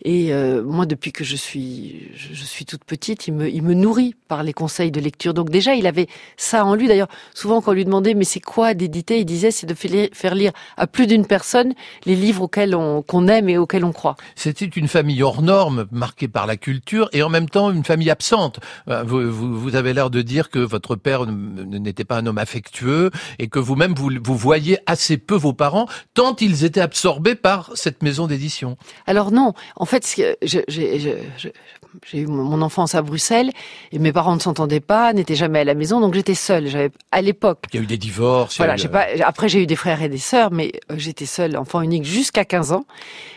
[0.05, 3.75] Et euh, moi, depuis que je suis je, suis toute petite, il me il me
[3.75, 5.33] nourrit par les conseils de lecture.
[5.33, 6.89] Donc déjà, il avait ça en lui.
[6.89, 10.35] D'ailleurs, souvent quand on lui demandait mais c'est quoi d'éditer, il disait c'est de faire
[10.35, 11.73] lire- à plus d'une personne
[12.05, 14.17] les livres auxquels on aime et auxquels on croit.
[14.35, 18.11] C'était une famille hors norme, marquée par la culture, et en même temps une famille
[18.11, 18.61] absente.
[18.89, 23.11] Euh, vous, vous avez l'air de dire que votre père n'était pas un homme affectueux,
[23.39, 27.71] et que vous-même, vous, vous voyez assez peu vos parents, tant ils étaient absorbés par
[27.75, 28.77] cette maison d'édition.
[29.07, 30.07] Alors non, en fait,
[32.07, 33.51] j'ai eu mon enfance à Bruxelles
[33.93, 36.67] et mes parents ne s'entendaient pas, n'étaient jamais à la maison, donc j'étais seule.
[36.67, 37.65] J'avais à l'époque.
[37.73, 38.57] Il y a eu des divorces.
[38.57, 39.07] Voilà, eu, j'ai pas.
[39.25, 42.45] Après, j'ai eu des frères et des sœurs, mais euh, j'étais seule, enfant unique jusqu'à
[42.45, 42.85] 15 ans,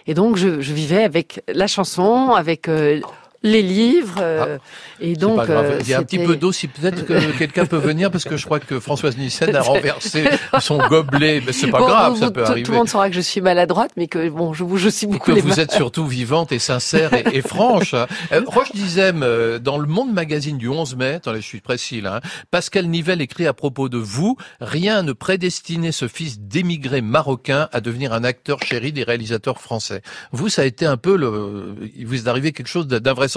[0.08, 3.02] et donc je, je vivais avec la chanson, avec euh,
[3.46, 4.58] les livres, euh,
[5.00, 7.66] et Ah, donc euh, Il y a un petit peu d'eau, si peut-être que quelqu'un
[7.66, 10.26] peut venir, parce que je crois que Françoise Nissen a renversé
[10.60, 12.64] son gobelet, mais c'est pas Bon, grave, vous- ça peut tout, arriver.
[12.66, 15.08] tout le monde saura que je suis maladroite, mais que bon, je bouge aussi Et
[15.08, 17.94] beaucoup que les vous êtes surtout vivante et sincère et, et franche.
[18.32, 22.02] Euh, Roche Dizem, euh, dans le Monde Magazine du 11 mai, attendez, je suis précis
[22.02, 27.02] là, hein, Pascal Nivelle écrit à propos de vous, rien ne prédestinait ce fils d'émigré
[27.02, 30.02] marocain à devenir un acteur chéri des réalisateurs français.
[30.32, 33.35] Vous, ça a été un peu le, il vous est arrivé quelque chose d'invraisemblable.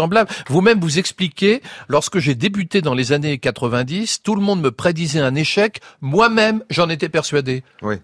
[0.49, 5.21] Vous-même vous expliquez, lorsque j'ai débuté dans les années 90, tout le monde me prédisait
[5.21, 7.63] un échec, moi-même j'en étais persuadé.
[7.83, 7.97] Oui.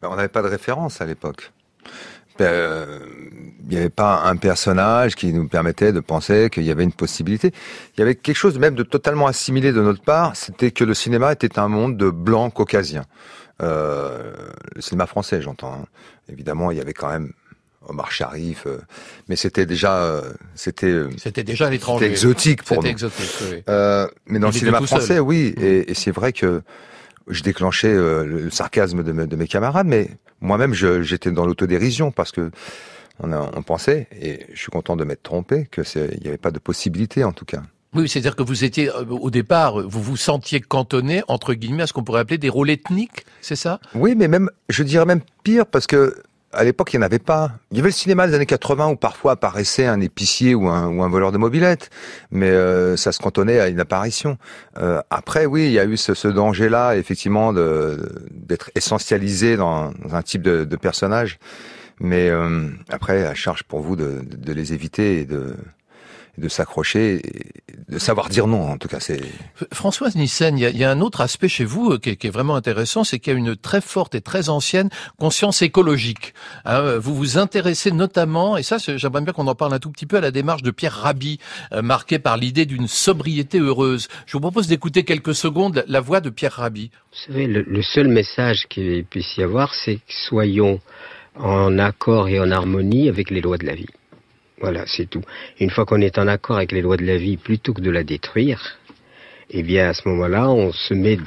[0.00, 1.52] Ben, on n'avait pas de référence à l'époque.
[2.38, 3.00] Ben, euh,
[3.64, 6.92] Il n'y avait pas un personnage qui nous permettait de penser qu'il y avait une
[6.92, 7.52] possibilité.
[7.96, 10.94] Il y avait quelque chose même de totalement assimilé de notre part, c'était que le
[10.94, 13.04] cinéma était un monde de blancs caucasiens.
[13.60, 14.32] Euh,
[14.76, 15.72] le cinéma français, j'entends.
[15.74, 15.84] hein.
[16.28, 17.32] Évidemment, il y avait quand même
[17.86, 18.78] Omar Sharif, euh,
[19.28, 22.04] mais c'était déjà, euh, c'était, euh, C'était déjà l'étranger.
[22.06, 22.88] c'était exotique pour nous.
[22.88, 23.62] exotique, oui.
[23.68, 24.98] Euh, mais dans Il le cinéma tout seul.
[24.98, 26.62] français, oui, et, et c'est vrai que
[27.28, 30.10] je déclenchais le sarcasme de, me- de mes camarades, mais
[30.40, 32.50] moi-même, j'étais dans l'autodérision parce que
[33.20, 36.36] on, a- on pensait, et je suis content de m'être trompé, que il n'y avait
[36.38, 37.62] pas de possibilité en tout cas.
[37.94, 41.94] Oui, c'est-à-dire que vous étiez, au départ, vous vous sentiez cantonné, entre guillemets, à ce
[41.94, 43.80] qu'on pourrait appeler des rôles ethniques, c'est ça?
[43.94, 46.14] Oui, mais même, je dirais même pire parce que
[46.52, 47.52] à l'époque, il n'y en avait pas.
[47.70, 50.86] Il y avait le cinéma des années 80 où parfois apparaissait un épicier ou un,
[50.88, 51.90] ou un voleur de mobilette,
[52.30, 54.38] mais euh, ça se cantonnait à une apparition.
[54.78, 60.14] Euh, après, oui, il y a eu ce, ce danger-là, effectivement, d'être essentialisé dans, dans
[60.14, 61.38] un type de, de personnage.
[62.00, 65.54] Mais euh, après, à charge pour vous de, de- les éviter et de,
[66.38, 67.20] de s'accrocher,
[67.88, 68.62] de savoir dire non.
[68.70, 69.20] En tout cas, c'est
[69.72, 72.10] Françoise Nissen, il y, a- il y a un autre aspect chez vous euh, qui
[72.10, 74.88] est, qui est vraiment intéressant, c'est qu'il y a une très forte et très ancienne
[75.18, 76.34] conscience écologique.
[76.64, 79.78] Hein, euh, vous vous intéressez notamment, et ça c'est- j'aimerais bien qu'on en parle un
[79.78, 81.38] tout petit peu, à la démarche de Pierre Rabhi,
[81.72, 84.08] euh, marquée par l'idée d'une sobriété heureuse.
[84.26, 86.90] Je vous propose d'écouter quelques secondes la, la voix de Pierre Rabhi.
[87.12, 90.80] Vous savez, le, le seul message qu'il puisse y avoir, c'est que soyons
[91.36, 93.86] en accord et en harmonie avec les lois de la vie.
[94.60, 95.22] Voilà, c'est tout.
[95.60, 97.90] Une fois qu'on est en accord avec les lois de la vie, plutôt que de
[97.90, 98.78] la détruire,
[99.50, 101.18] eh bien, à ce moment-là, on se met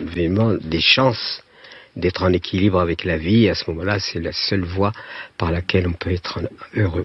[0.00, 1.42] vraiment des chances
[1.96, 3.48] d'être en équilibre avec la vie.
[3.48, 4.92] À ce moment-là, c'est la seule voie
[5.36, 6.40] par laquelle on peut être
[6.74, 7.04] heureux.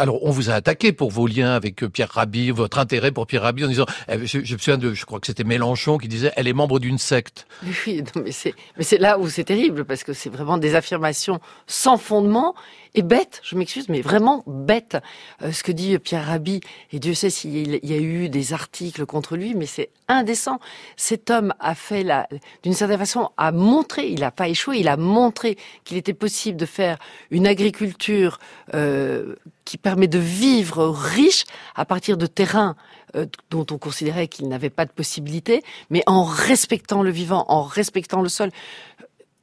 [0.00, 3.26] Alors, on vous a attaqué pour vos liens avec euh, Pierre Rabhi, votre intérêt pour
[3.26, 6.06] Pierre Rabhi, en disant, eh, je, me souviens de, je crois que c'était Mélenchon qui
[6.06, 7.48] disait, elle est membre d'une secte.
[7.64, 10.76] Oui, non, mais c'est, mais c'est là où c'est terrible parce que c'est vraiment des
[10.76, 12.54] affirmations sans fondement
[12.94, 13.40] et bêtes.
[13.42, 14.98] Je m'excuse, mais vraiment bêtes.
[15.42, 16.60] Euh, ce que dit Pierre Rabhi,
[16.92, 20.60] et Dieu sait s'il y a eu des articles contre lui, mais c'est indécent.
[20.96, 22.28] Cet homme a fait la,
[22.62, 26.56] d'une certaine façon, a montré, il n'a pas échoué, il a montré qu'il était possible
[26.56, 26.98] de faire
[27.32, 28.38] une agriculture
[28.74, 29.34] euh,
[29.68, 32.74] qui permet de vivre riche à partir de terrains
[33.14, 37.64] euh, dont on considérait qu'il n'avait pas de possibilité, mais en respectant le vivant, en
[37.64, 38.50] respectant le sol.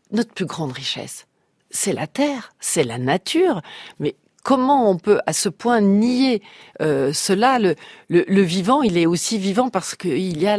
[0.10, 1.28] Notre plus grande richesse,
[1.70, 3.62] c'est la terre, c'est la nature,
[4.00, 6.44] mais comment on peut à ce point nier
[6.80, 7.58] euh, cela?
[7.58, 7.76] Le,
[8.10, 10.58] le, vivant, il est aussi vivant parce qu'il y a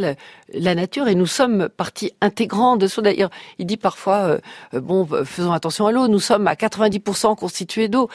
[0.53, 3.01] la nature et nous sommes partie intégrante de ça.
[3.01, 4.39] D'ailleurs, il dit parfois,
[4.73, 8.09] euh, bon, faisons attention à l'eau, nous sommes à 90% constitués d'eau.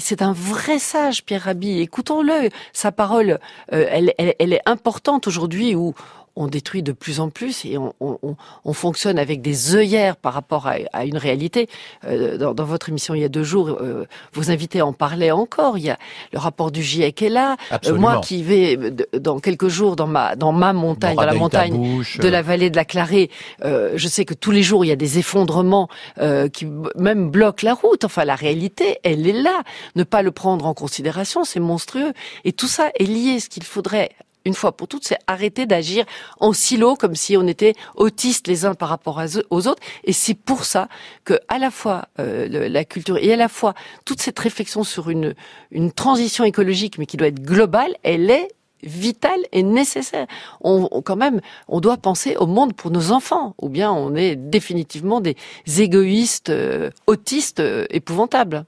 [0.00, 1.80] C'est un vrai sage, Pierre Rabhi.
[1.80, 2.48] Écoutons-le.
[2.72, 3.38] Sa parole,
[3.74, 5.92] euh, elle, elle, elle, est importante aujourd'hui où
[6.36, 10.34] on détruit de plus en plus et on, on, on fonctionne avec des œillères par
[10.34, 11.68] rapport à, à une réalité.
[12.04, 15.30] Euh, dans, dans, votre émission il y a deux jours, euh, vos invités en parlaient
[15.30, 15.78] encore.
[15.78, 15.98] Il y a
[16.32, 17.56] le rapport du GIEC est là.
[17.86, 18.76] Euh, moi qui vais
[19.12, 22.76] dans quelques jours dans ma dans ma montagne, dans, la montagne de la vallée de
[22.76, 23.30] la Clarée,
[23.64, 26.66] euh, je sais que tous les jours il y a des effondrements euh, qui
[26.96, 28.04] même bloquent la route.
[28.04, 29.62] Enfin la réalité, elle est là.
[29.94, 32.12] Ne pas le prendre en considération, c'est monstrueux.
[32.44, 33.40] Et tout ça est lié.
[33.40, 34.10] Ce qu'il faudrait
[34.44, 36.04] une fois pour toutes, c'est arrêter d'agir
[36.40, 39.82] en silo comme si on était autistes les uns par rapport aux autres.
[40.04, 40.88] Et c'est pour ça
[41.24, 45.10] que à la fois euh, la culture et à la fois toute cette réflexion sur
[45.10, 45.34] une
[45.70, 48.48] une transition écologique, mais qui doit être globale, elle est
[48.84, 50.26] vitale et nécessaire.
[50.60, 54.36] On, quand même, on doit penser au monde pour nos enfants, ou bien on est
[54.36, 55.36] définitivement des
[55.78, 58.64] égoïstes, euh, autistes euh, épouvantables.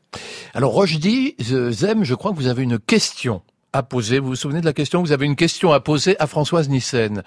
[0.55, 3.43] Alors Rochdi, Zem, je crois que vous avez une question
[3.77, 4.19] à poser.
[4.19, 5.03] Vous vous souvenez de la question?
[5.03, 7.23] Vous avez une question à poser à Françoise Nissen.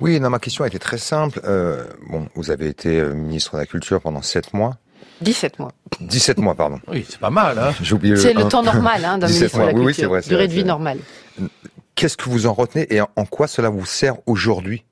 [0.00, 1.40] Oui, non, ma question a été très simple.
[1.44, 4.76] Euh, bon, vous avez été euh, ministre de la Culture pendant 7 mois.
[5.22, 5.72] 17 mois.
[6.00, 6.78] 17 mois, pardon.
[6.88, 7.58] Oui, c'est pas mal.
[7.58, 9.84] Hein J'ai oublié C'est le, temps normal hein, d'un ministre de la Culture.
[9.84, 10.20] Oui, c'est vrai.
[10.20, 10.98] Durée de vie normale.
[11.94, 14.84] Qu'est-ce que vous en retenez et en quoi cela vous sert aujourd'hui?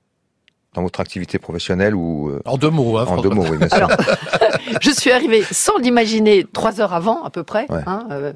[0.76, 3.68] Dans votre activité professionnelle ou euh, en deux mots hein, en deux mots oui bien
[3.68, 3.78] sûr.
[3.78, 3.90] Alors,
[4.80, 7.80] je suis arrivée sans l'imaginer trois heures avant à peu près ouais.
[7.86, 8.32] hein, euh,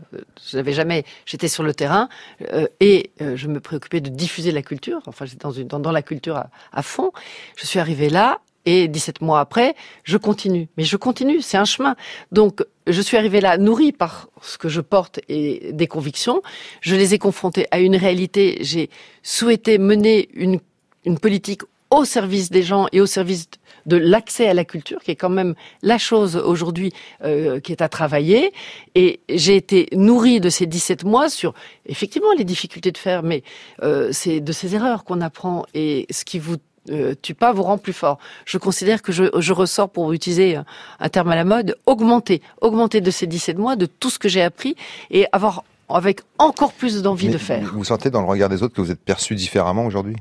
[0.50, 2.08] je n'avais jamais j'étais sur le terrain
[2.52, 5.80] euh, et euh, je me préoccupais de diffuser la culture enfin j'étais dans, une, dans,
[5.80, 7.12] dans la culture à, à fond
[7.56, 9.74] je suis arrivée là et 17 mois après,
[10.04, 10.68] je continue.
[10.76, 11.96] Mais je continue, c'est un chemin.
[12.30, 16.42] Donc, je suis arrivée là nourrie par ce que je porte et des convictions.
[16.82, 18.58] Je les ai confrontées à une réalité.
[18.60, 18.90] J'ai
[19.22, 20.60] souhaité mener une,
[21.04, 23.48] une politique au service des gens et au service
[23.86, 26.92] de l'accès à la culture, qui est quand même la chose aujourd'hui
[27.24, 28.52] euh, qui est à travailler.
[28.94, 31.54] Et j'ai été nourrie de ces 17 mois sur
[31.86, 33.42] effectivement les difficultés de faire, mais
[33.82, 36.56] euh, c'est de ces erreurs qu'on apprend et ce qui vous
[36.90, 38.18] euh, tue pas vous rend plus fort.
[38.46, 40.58] Je considère que je, je ressors, pour utiliser
[40.98, 44.28] un terme à la mode, augmenter, augmenter de ces 17 mois, de tout ce que
[44.28, 44.76] j'ai appris
[45.10, 47.70] et avoir avec encore plus d'envie de faire.
[47.74, 50.16] Vous sentez dans le regard des autres que vous êtes perçu différemment aujourd'hui?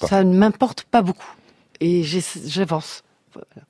[0.00, 1.34] Ça ne m'importe pas beaucoup
[1.80, 3.02] et j'avance.
[3.32, 3.66] Voilà.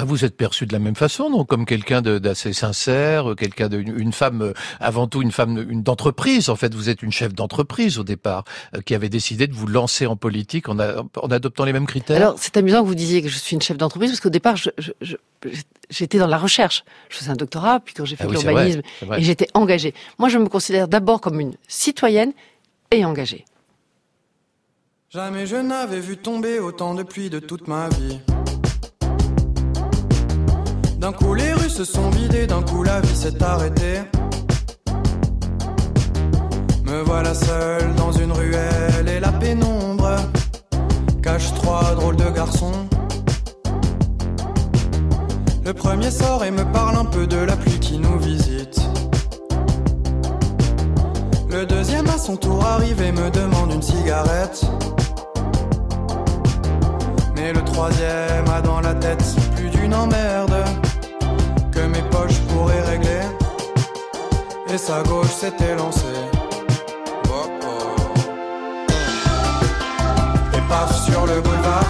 [0.00, 4.14] Bah, vous êtes perçu de la même façon, donc comme quelqu'un d'assez sincère, quelqu'un d'une
[4.14, 6.48] femme, euh, avant tout une femme une d'entreprise.
[6.48, 8.44] En fait, vous êtes une chef d'entreprise au départ,
[8.74, 11.86] euh, qui avait décidé de vous lancer en politique en, a, en, adoptant les mêmes
[11.86, 12.16] critères.
[12.16, 14.56] Alors, c'est amusant que vous disiez que je suis une chef d'entreprise, parce qu'au départ,
[14.56, 15.16] je, je, je
[15.90, 16.82] j'étais dans la recherche.
[17.10, 18.80] Je faisais un doctorat, puis quand j'ai fait ah oui, l'urbanisme,
[19.18, 19.92] et j'étais engagée.
[20.18, 22.32] Moi, je me considère d'abord comme une citoyenne
[22.90, 23.44] et engagée.
[25.12, 28.20] Jamais je n'avais vu tomber autant de pluie de toute ma vie.
[30.98, 34.02] D'un coup les rues se sont vidées, d'un coup la vie s'est arrêtée.
[36.84, 40.14] Me voilà seul dans une ruelle et la pénombre
[41.20, 42.86] cache trois drôles de garçons.
[45.64, 48.79] Le premier sort et me parle un peu de la pluie qui nous visite.
[51.50, 54.64] Le deuxième à son tour arrive et me demande une cigarette.
[57.34, 59.24] Mais le troisième a dans la tête
[59.56, 60.54] plus d'une emmerde
[61.72, 63.22] que mes poches pourraient régler.
[64.72, 66.06] Et sa gauche s'était lancée.
[67.28, 67.96] Oh oh.
[70.56, 71.84] Et paf sur le boulevard,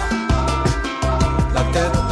[1.53, 2.10] la tête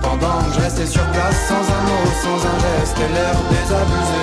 [0.00, 4.22] Pendant que je restais sur place sans un mot, sans un geste et l'air désabusé.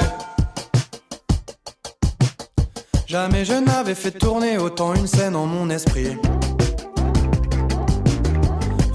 [3.05, 6.18] Jamais je n'avais fait tourner autant une scène en mon esprit.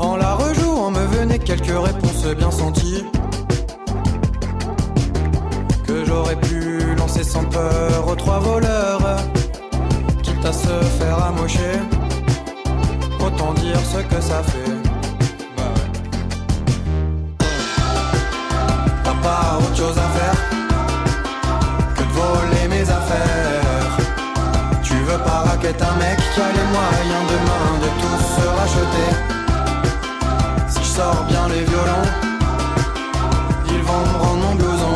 [0.01, 3.05] En la rejouant me venaient quelques réponses bien senties.
[5.87, 9.17] Que j'aurais pu lancer sans peur aux trois voleurs.
[10.25, 11.96] Quitte à se faire amocher.
[13.21, 14.73] Autant dire ce que ça fait.
[15.57, 15.63] Bah.
[19.05, 20.39] T'as pas autre chose à faire
[21.97, 23.97] que de voler mes affaires.
[24.83, 29.11] Tu veux pas raqueter un mec qui a les moyens demain de tout se racheter.
[30.69, 32.09] Si je sors bien les violons,
[33.69, 34.95] ils vont me rendre mon blouson.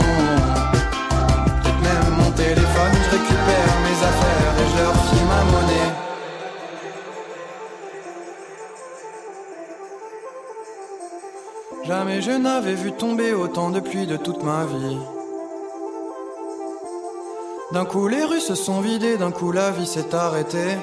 [1.62, 5.89] Peut-être même mon téléphone, je récupère mes affaires et je leur file ma monnaie.
[11.90, 14.96] Jamais je n'avais vu tomber autant de pluie de toute ma vie.
[17.72, 20.76] D'un coup les rues se sont vidées, d'un coup la vie s'est arrêtée.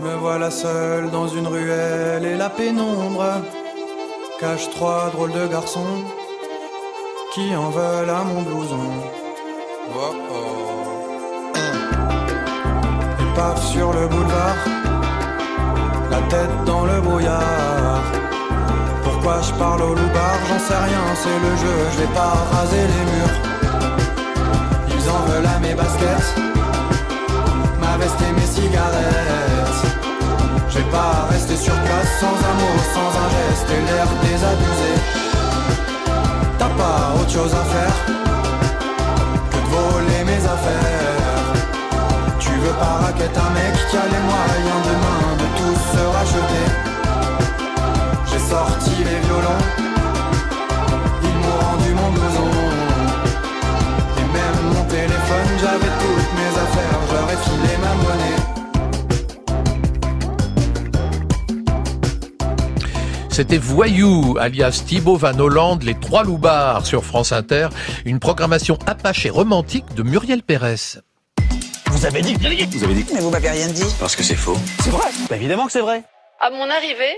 [0.00, 3.42] Me voilà seul dans une ruelle et la pénombre
[4.40, 5.98] cache trois drôles de garçons
[7.34, 8.92] qui en veulent à mon blouson.
[9.94, 10.48] Oh oh.
[13.72, 14.56] Sur le boulevard,
[16.10, 17.81] la tête dans le brouillard.
[19.22, 23.04] Pourquoi je parle au loupard, j'en sais rien, c'est le jeu, je pas raser les
[23.12, 23.36] murs.
[24.88, 26.34] Ils en veulent à mes baskets,
[27.80, 29.82] ma veste et mes cigarettes.
[30.70, 34.92] Je pas rester sur place sans un mot, sans un geste et l'air désabusé.
[36.58, 37.96] T'as pas autre chose à faire
[39.52, 41.46] que de voler mes affaires.
[42.40, 46.91] Tu veux pas raqueter un mec qui a les moyens demain de tout se racheter.
[48.52, 49.64] J'ai sorti les violons,
[51.22, 52.50] ils m'ont rendu mon blouson.
[54.18, 58.40] Et même mon téléphone, j'avais toutes mes affaires, j'aurais filé ma monnaie.
[63.30, 67.68] C'était Voyou, alias Thibaut Van Hollande, les trois loupards sur France Inter,
[68.04, 70.98] une programmation apache et romantique de Muriel Pérez.
[71.86, 73.86] Vous avez dit que Vous avez dit Mais vous m'avez rien dit.
[73.98, 74.58] Parce que c'est faux.
[74.84, 75.08] C'est vrai.
[75.30, 76.02] Bah évidemment que c'est vrai.
[76.38, 77.16] À mon arrivée,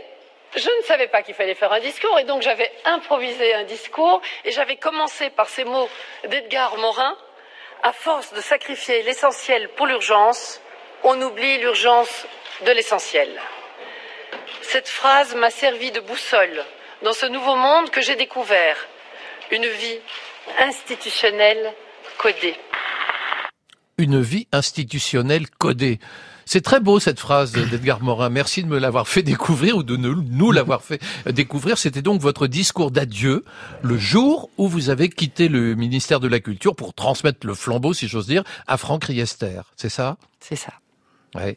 [0.56, 4.20] je ne savais pas qu'il fallait faire un discours et donc j'avais improvisé un discours
[4.44, 5.88] et j'avais commencé par ces mots
[6.28, 7.16] d'Edgar Morin.
[7.82, 10.60] À force de sacrifier l'essentiel pour l'urgence,
[11.02, 12.26] on oublie l'urgence
[12.64, 13.28] de l'essentiel.
[14.62, 16.64] Cette phrase m'a servi de boussole
[17.02, 18.76] dans ce nouveau monde que j'ai découvert.
[19.50, 20.00] Une vie
[20.58, 21.74] institutionnelle
[22.16, 22.56] codée.
[23.96, 26.00] Une vie institutionnelle codée.
[26.46, 28.28] C'est très beau cette phrase d'Edgar Morin.
[28.28, 31.78] Merci de me l'avoir fait découvrir ou de nous, l'avoir fait découvrir.
[31.78, 33.44] C'était donc votre discours d'adieu
[33.82, 37.94] le jour où vous avez quitté le ministère de la Culture pour transmettre le flambeau,
[37.94, 39.60] si j'ose dire, à Franck Riester.
[39.76, 40.16] C'est ça?
[40.40, 40.72] C'est ça.
[41.34, 41.56] Ouais.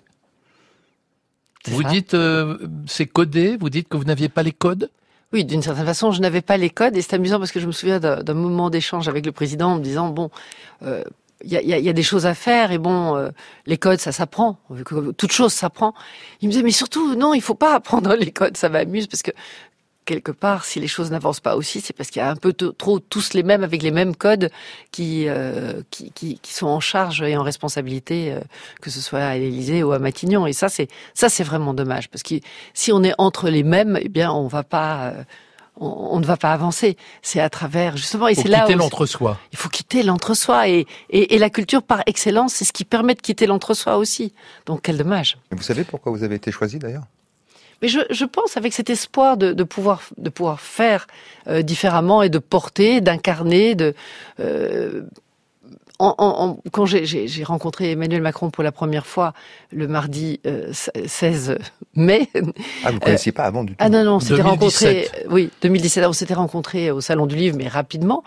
[1.68, 1.90] Vous ça.
[1.90, 2.58] dites euh,
[2.88, 3.58] c'est codé?
[3.60, 4.90] Vous dites que vous n'aviez pas les codes?
[5.34, 7.68] Oui, d'une certaine façon, je n'avais pas les codes et c'est amusant parce que je
[7.68, 10.30] me souviens d'un d'un moment d'échange avec le président en me disant bon,
[10.84, 11.04] euh,
[11.44, 13.30] il y, y y a des choses à faire et bon, euh,
[13.66, 14.58] les codes, ça s'apprend.
[15.18, 15.94] Toute chose s'apprend.
[16.42, 19.22] Il me disait mais surtout non, il faut pas apprendre les codes, ça m'amuse parce
[19.22, 19.32] que
[20.06, 22.54] quelque part, si les choses n'avancent pas aussi, c'est parce qu'il y a un peu
[22.54, 24.50] trop tous les mêmes avec les mêmes codes
[24.92, 28.40] qui, euh, qui, qui, qui sont en charge et en responsabilité, euh,
[28.82, 30.48] que ce soit à l'Élysée ou à Matignon.
[30.48, 32.36] Et ça, c'est ça, c'est vraiment dommage parce que
[32.74, 35.14] si on est entre les mêmes, eh bien, on va pas.
[35.80, 36.98] On, on ne va pas avancer.
[37.22, 39.38] C'est à travers justement, et Faut c'est là quitter l'entre-soi.
[39.52, 43.16] il faut quitter l'entre-soi et, et, et la culture par excellence, c'est ce qui permet
[43.16, 44.34] de quitter l'entre-soi aussi.
[44.66, 45.38] Donc quel dommage.
[45.52, 47.04] Et vous savez pourquoi vous avez été choisi d'ailleurs?
[47.82, 51.06] Mais je, je pense avec cet espoir de, de pouvoir de pouvoir faire
[51.48, 53.94] euh, différemment et de porter, d'incarner, de
[54.40, 55.04] euh,
[56.00, 59.34] en, en- en- quand j'ai- j'ai j'ai rencontré Emmanuel Macron pour la première fois
[59.72, 60.72] le mardi euh,
[61.06, 61.58] 16
[61.96, 62.30] mai.
[62.84, 65.08] Ah, vous ne connaissiez pas avant du tout Ah non, non, on s'était 2017.
[65.10, 65.26] rencontrés.
[65.32, 66.06] Oui, 2017.
[66.08, 68.24] On s'était rencontrés au Salon du Livre, mais rapidement.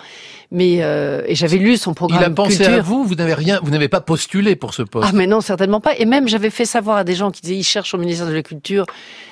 [0.51, 2.75] Mais euh, et j'avais lu son programme Il a pensé culture.
[2.75, 3.05] à vous.
[3.05, 3.61] Vous n'avez rien.
[3.63, 5.09] Vous n'avez pas postulé pour ce poste.
[5.09, 5.97] Ah mais non, certainement pas.
[5.97, 8.33] Et même j'avais fait savoir à des gens qui disaient ils cherchent au ministère de
[8.33, 8.87] la Culture,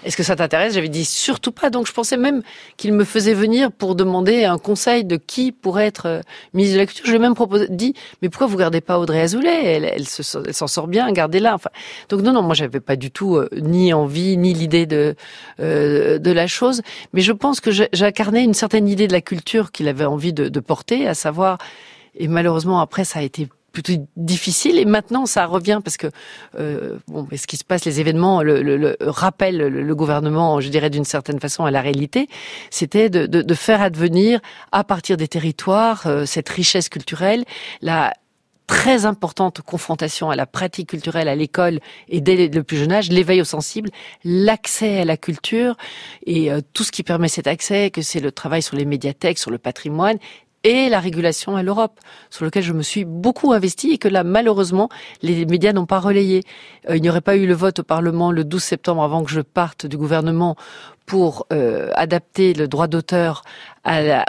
[0.04, 0.74] est-ce que ça t'intéresse?
[0.74, 1.70] J'avais dit surtout pas.
[1.70, 2.42] Donc je pensais même
[2.76, 6.20] qu'il me faisait venir pour demander un conseil de qui pourrait être euh,
[6.54, 7.04] ministre de la Culture.
[7.06, 9.64] Je lui ai même proposé, dit mais pourquoi vous gardez pas Audrey Azoulay?
[9.64, 11.54] Elle, elle, se- elle s'en sort bien, gardez-la.
[11.54, 11.70] Enfin,
[12.08, 15.14] donc non non, moi j'avais pas du tout euh, ni envie ni l'idée de
[15.60, 16.82] euh, de la chose.
[17.12, 20.48] Mais je pense que j'incarnais une certaine idée de la culture qu'il avait envie de,
[20.48, 21.58] de porter, à savoir
[22.20, 23.48] et malheureusement après ça a été
[24.16, 24.78] difficile.
[24.78, 26.08] Et maintenant, ça revient parce que
[26.58, 30.68] euh, bon, ce qui se passe, les événements, le, le, le rappellent le, gouvernement, je
[30.68, 32.28] dirais d'une certaine façon, à la réalité.
[32.70, 34.40] C'était de, de, de, faire advenir
[34.72, 37.44] à partir des territoires euh, cette richesse culturelle,
[37.82, 38.12] la
[38.68, 43.08] très importante confrontation à la pratique culturelle à l'école et dès le plus jeune âge,
[43.08, 43.88] l'éveil au sensible,
[44.24, 45.76] l'accès à la culture
[46.26, 49.38] et euh, tout ce qui permet cet accès, que c'est le travail sur les médiathèques,
[49.38, 50.18] sur le patrimoine
[50.64, 52.00] et la régulation à l'Europe,
[52.30, 54.88] sur lequel je me suis beaucoup investi et que là, malheureusement,
[55.22, 56.42] les médias n'ont pas relayé.
[56.88, 59.30] Euh, il n'y aurait pas eu le vote au Parlement le 12 septembre avant que
[59.30, 60.56] je parte du gouvernement
[61.06, 63.42] pour euh, adapter le droit d'auteur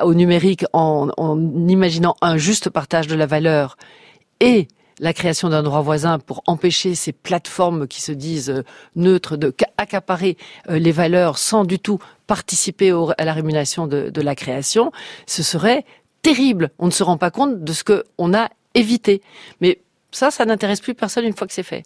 [0.01, 3.75] au numérique en, en imaginant un juste partage de la valeur
[4.39, 4.69] et
[4.99, 8.63] la création d'un droit voisin pour empêcher ces plateformes qui se disent euh,
[8.95, 10.37] neutres de accaparer
[10.69, 14.91] euh, les valeurs sans du tout participer à la rémunération de, de, la création,
[15.25, 15.83] ce serait
[16.21, 16.71] terrible.
[16.79, 19.21] On ne se rend pas compte de ce qu'on a évité.
[19.61, 21.83] Mais ça, ça n'intéresse plus personne une fois que c'est fait.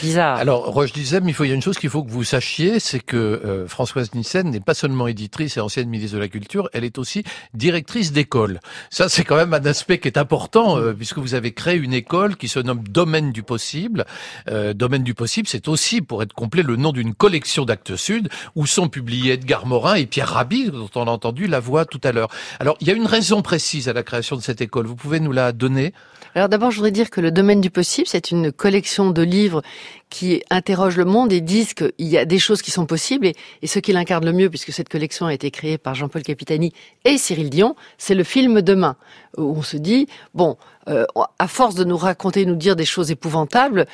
[0.00, 0.38] Bizarre.
[0.38, 2.24] Alors, Roche disait, mais il faut, il y a une chose qu'il faut que vous
[2.24, 6.28] sachiez, c'est que euh, Françoise Nissen n'est pas seulement éditrice et ancienne ministre de la
[6.28, 7.22] Culture, elle est aussi
[7.54, 8.60] directrice d'école.
[8.90, 11.92] Ça, c'est quand même un aspect qui est important, euh, puisque vous avez créé une
[11.92, 14.04] école qui se nomme Domaine du possible.
[14.48, 18.28] Euh, Domaine du possible, c'est aussi, pour être complet, le nom d'une collection d'actes sud,
[18.54, 22.00] où sont publiés Edgar Morin et Pierre Rabhi, dont on a entendu la voix tout
[22.04, 22.28] à l'heure.
[22.58, 24.86] Alors, il y a une raison précise à la création de cette école.
[24.86, 25.92] Vous pouvez nous la donner?
[26.34, 29.62] Alors d'abord, je voudrais dire que le domaine du possible, c'est une collection de livres
[30.10, 33.30] qui interrogent le monde et disent qu'il y a des choses qui sont possibles.
[33.62, 36.72] Et, ce qui l'incarne le mieux, puisque cette collection a été créée par Jean-Paul Capitani
[37.04, 38.96] et Cyril Dion, c'est le film Demain,
[39.36, 40.56] où on se dit, bon,
[40.88, 41.04] euh,
[41.38, 43.86] à force de nous raconter, nous dire des choses épouvantables,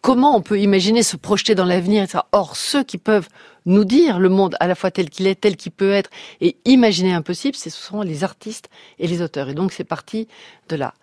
[0.00, 3.28] comment on peut imaginer se projeter dans l'avenir Or, ceux qui peuvent
[3.66, 6.56] nous dire le monde à la fois tel qu'il est, tel qu'il peut être, et
[6.64, 9.48] imaginer impossible, ce sont les artistes et les auteurs.
[9.48, 10.28] Et donc, c'est parti
[10.68, 10.94] de là.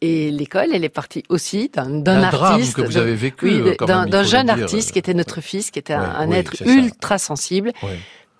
[0.00, 4.22] Et l'école, elle est partie aussi d'un artiste, que vous avez vécu, oui, euh, d'un
[4.22, 7.72] jeune artiste qui était notre fils, qui était un, être ultra sensible,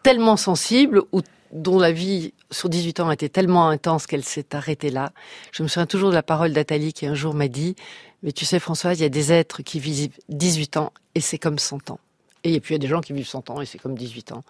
[0.03, 4.91] tellement sensible, ou dont la vie sur 18 ans était tellement intense qu'elle s'est arrêtée
[4.91, 5.13] là.
[5.51, 7.75] Je me souviens toujours de la parole d'Athalie qui un jour m'a dit,
[8.23, 11.39] mais tu sais Françoise, il y a des êtres qui vivent 18 ans et c'est
[11.39, 12.01] comme 100 ans.
[12.45, 14.33] Et puis il y a des gens qui vivent 100 ans et c'est comme 18
[14.33, 14.45] ans.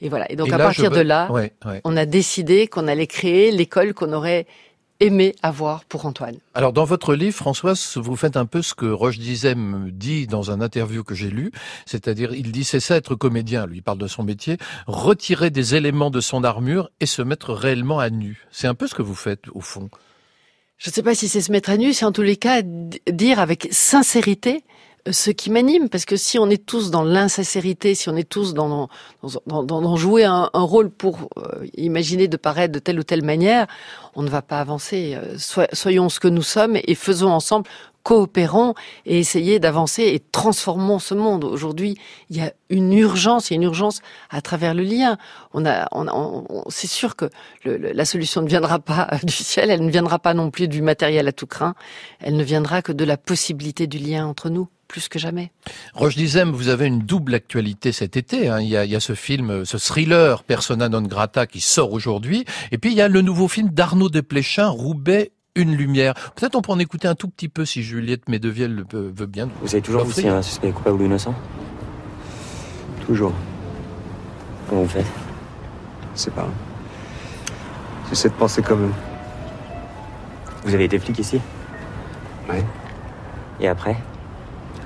[0.00, 0.30] Et voilà.
[0.32, 1.30] Et donc à partir de là,
[1.84, 4.46] on a décidé qu'on allait créer l'école qu'on aurait
[5.02, 6.36] aimé avoir pour Antoine.
[6.54, 10.50] Alors dans votre livre, Françoise, vous faites un peu ce que Roche Dizem dit dans
[10.52, 11.50] un interview que j'ai lu,
[11.86, 15.74] c'est-à-dire il dit c'est ça être comédien, lui il parle de son métier, retirer des
[15.74, 18.46] éléments de son armure et se mettre réellement à nu.
[18.52, 19.90] C'est un peu ce que vous faites au fond.
[20.78, 22.62] Je ne sais pas si c'est se mettre à nu, c'est en tous les cas
[22.62, 24.64] dire avec sincérité
[25.10, 28.54] ce qui m'anime, parce que si on est tous dans l'insincérité, si on est tous
[28.54, 28.88] dans,
[29.22, 33.02] dans, dans, dans jouer un, un, rôle pour euh, imaginer de paraître de telle ou
[33.02, 33.66] telle manière,
[34.14, 35.16] on ne va pas avancer.
[35.16, 35.36] Euh,
[35.72, 37.68] soyons ce que nous sommes et faisons ensemble
[38.02, 38.74] coopérons
[39.06, 41.44] et essayez d'avancer et transformons ce monde.
[41.44, 41.96] Aujourd'hui,
[42.30, 44.00] il y a une urgence, il y a une urgence
[44.30, 45.18] à travers le lien.
[45.52, 47.30] On a, on, c'est sûr que
[47.64, 50.82] le, la solution ne viendra pas du ciel, elle ne viendra pas non plus du
[50.82, 51.74] matériel à tout craint,
[52.20, 55.50] elle ne viendra que de la possibilité du lien entre nous plus que jamais.
[55.94, 58.50] Roche Dizem, vous avez une double actualité cet été.
[58.50, 58.60] Hein.
[58.60, 61.92] Il, y a, il, y a, ce film, ce thriller Persona non grata qui sort
[61.92, 62.44] aujourd'hui.
[62.72, 66.12] Et puis il y a le nouveau film d'Arnaud Desplechin, Roubaix une lumière.
[66.36, 69.48] Peut-être on peut en écouter un tout petit peu si Juliette Medevielle veut bien.
[69.62, 71.34] Vous avez toujours aussi un suspect coupable ou innocent?
[73.06, 73.32] Toujours.
[74.68, 75.06] Comment vous faites?
[76.14, 76.48] C'est pas.
[78.10, 78.92] J'essaie de penser comme eux.
[80.64, 81.40] Vous avez été flic ici?
[82.50, 82.58] Oui.
[83.60, 83.96] Et après?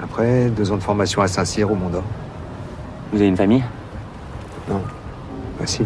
[0.03, 2.05] Après, deux ans de formation à Saint-Cyr au Mont d'Or.
[3.13, 3.65] Vous avez une famille?
[4.69, 4.81] Non.
[5.59, 5.85] Bah si.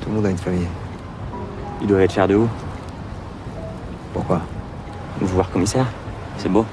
[0.00, 0.66] Tout le monde a une famille.
[1.80, 2.48] Ils doivent être fiers de vous
[4.16, 4.40] pourquoi?
[5.20, 5.84] Vous voir commissaire
[6.38, 6.64] C'est beau.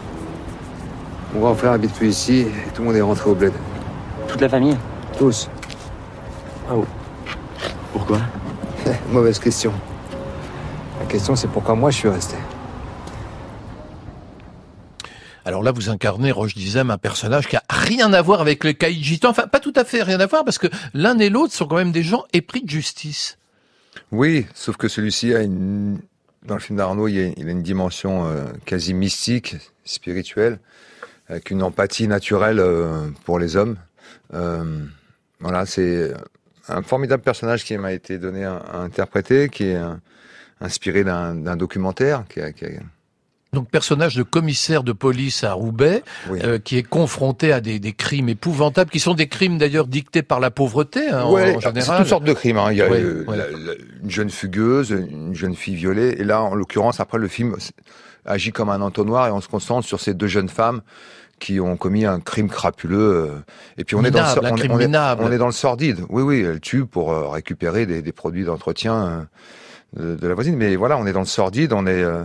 [1.34, 3.52] Mon grand frère habite plus ici et tout le monde est rentré au bled.
[4.30, 4.78] Toute la famille?
[5.20, 5.50] Tous.
[6.70, 6.86] Ah oh.
[7.92, 8.20] Pourquoi?
[9.12, 9.74] Mauvaise question.
[11.02, 12.38] La question c'est pourquoi moi je suis resté.
[15.46, 18.74] Alors là, vous incarnez, Roche Dizem, un personnage qui a rien à voir avec le
[18.74, 19.26] caïd.
[19.26, 21.76] Enfin, pas tout à fait rien à voir, parce que l'un et l'autre sont quand
[21.76, 23.38] même des gens épris de justice.
[24.12, 25.44] Oui, sauf que celui-ci a
[26.46, 30.60] dans le film d'Arnaud, il, a une dimension euh, quasi mystique, spirituelle,
[31.28, 33.78] avec une empathie naturelle euh, pour les hommes.
[34.34, 34.84] Euh,
[35.40, 36.14] voilà, c'est
[36.68, 39.82] un formidable personnage qui m'a été donné à, interpréter, qui est
[40.60, 42.24] inspiré d'un documentaire
[43.54, 47.94] donc personnage de commissaire de police à Roubaix, euh, qui est confronté à des, des,
[47.94, 52.00] crimes épouvantables, qui sont des crimes d'ailleurs dictés par la pauvreté hein, en, général.
[52.00, 52.58] Toutes sortes de crimes.
[52.58, 52.72] Hein.
[52.72, 53.26] Il y a euh,
[54.04, 57.56] une jeune fugueuse, une jeune fille violée, et là, en l'occurrence, après le film
[58.26, 60.82] agit comme un entonnoir et on se concentre sur ces deux jeunes femmes
[61.40, 62.98] qui ont commis un crime crapuleux.
[62.98, 63.30] euh,
[63.78, 66.00] Et puis on est dans le, on, on est, on est dans le sordide.
[66.10, 69.28] Oui, oui, elle tue pour euh, récupérer des, des produits d'entretien
[69.98, 70.56] de, de la voisine.
[70.56, 71.74] Mais voilà, on est dans le sordide.
[71.74, 72.24] On est, euh,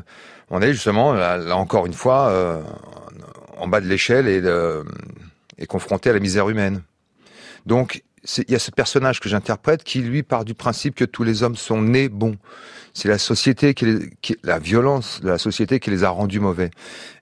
[0.51, 2.62] on est justement là, là encore une fois euh,
[3.59, 4.84] en bas de l'échelle et, de-
[5.59, 6.82] et confronté à la misère humaine.
[7.66, 8.03] Donc
[8.36, 11.42] il y a ce personnage que j'interprète qui lui part du principe que tous les
[11.42, 12.36] hommes sont nés bons.
[12.92, 16.70] C'est la société qui, qui- la violence de la société qui les a rendus mauvais.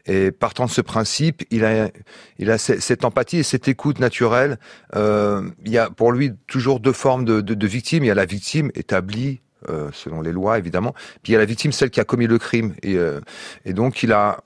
[0.06, 1.90] Et partant de ce principe, il a,
[2.38, 4.58] il a ce- cette empathie et cette écoute naturelle.
[4.94, 8.04] Euh, il y a pour lui toujours deux formes de, de, de victimes.
[8.04, 10.92] Il y a la victime établie euh, selon les lois évidemment,
[11.22, 12.74] puis il y a la victime, celle qui a commis le crime.
[12.82, 13.20] Et, euh,
[13.64, 14.40] et donc il a,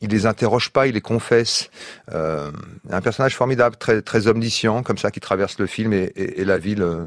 [0.00, 1.70] il les interroge pas, il les confesse.
[2.12, 2.50] Euh,
[2.90, 6.44] un personnage formidable, très très omniscient, comme ça, qui traverse le film et, et- et
[6.44, 7.06] la ville euh,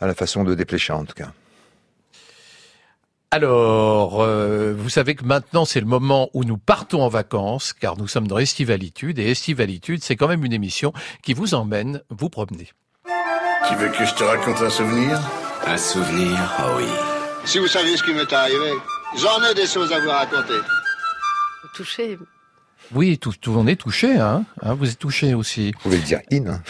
[0.00, 1.32] à la façon de Desplechin en tout cas.
[3.30, 7.96] Alors, euh, vous savez que maintenant c'est le moment où nous partons en vacances, car
[7.98, 10.92] nous sommes dans Estivalitude, et Estivalitude, c'est quand même une émission
[11.22, 12.68] qui vous emmène vous promener.
[13.68, 15.20] Tu veux que je te raconte un souvenir?
[15.66, 16.86] Un souvenir, oh oui.
[17.44, 18.72] Si vous saviez ce qui m'est arrivé,
[19.16, 20.60] j'en ai des choses à vous raconter.
[21.74, 22.18] Touché.
[22.94, 25.72] Oui, tout, tout, on est touché, hein, hein, Vous êtes touché aussi.
[25.72, 26.46] Vous pouvez le dire in.
[26.46, 26.62] hein.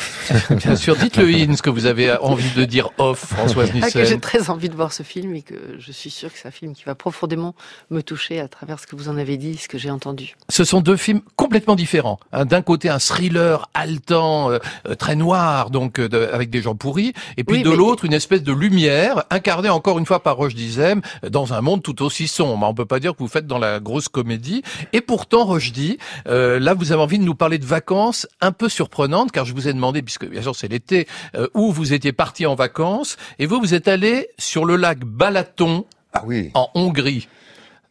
[0.57, 3.91] Bien sûr, dites-le in, ce que vous avez envie de dire off, Françoise Ah, que
[3.93, 4.21] j'ai Nissen.
[4.21, 6.73] très envie de voir ce film et que je suis sûre que c'est un film
[6.75, 7.55] qui va profondément
[7.91, 10.37] me toucher à travers ce que vous en avez dit, ce que j'ai entendu.
[10.49, 12.19] Ce sont deux films complètement différents.
[12.33, 12.45] hein.
[12.45, 14.59] D'un côté, un thriller haletant, euh,
[14.89, 17.77] euh, très noir, donc euh, de- avec des gens pourris, et puis Oui, de mais-
[17.77, 21.83] l'autre, une espèce de lumière, incarnée encore une fois par Roche Dizem, dans un monde
[21.83, 22.67] tout aussi sombre.
[22.67, 24.63] On peut pas dire que vous faites dans la grosse comédie.
[24.93, 28.53] Et pourtant, Roche dit, euh, là, vous avez envie de nous parler de vacances un
[28.53, 31.93] peu surprenantes, car je vous ai demandé, puisque bien sûr c'est l'été, euh, où vous
[31.93, 36.51] étiez parti en vacances, et vous, vous êtes allé sur le lac Balaton, Ah oui.
[36.55, 37.29] en Hongrie.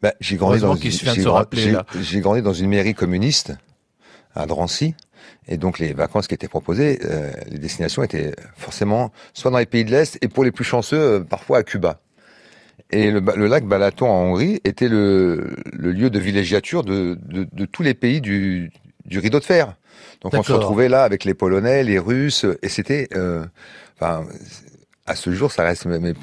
[0.01, 1.86] Bah, j'ai grandi dans une- se vient de j'ai se gra- rappeler, j'ai- là.
[2.01, 3.53] J'ai grandi dans une mairie communiste
[4.36, 4.95] à Drancy.
[5.47, 9.66] Et donc les vacances qui étaient proposées, euh, les destinations étaient forcément soit dans les
[9.66, 11.99] pays de l'Est et pour les plus chanceux, parfois à Cuba.
[12.96, 17.48] Et le, le lac Balaton en Hongrie était le, le lieu de villégiature de, de,
[17.52, 18.72] de tous les pays du,
[19.06, 19.76] du rideau de fer.
[20.22, 23.44] Donc on se retrouvait là avec les Polonais, les Russes, et c'était, euh,
[24.00, 24.26] enfin,
[25.08, 26.14] à ce jour, ça reste mes, mes,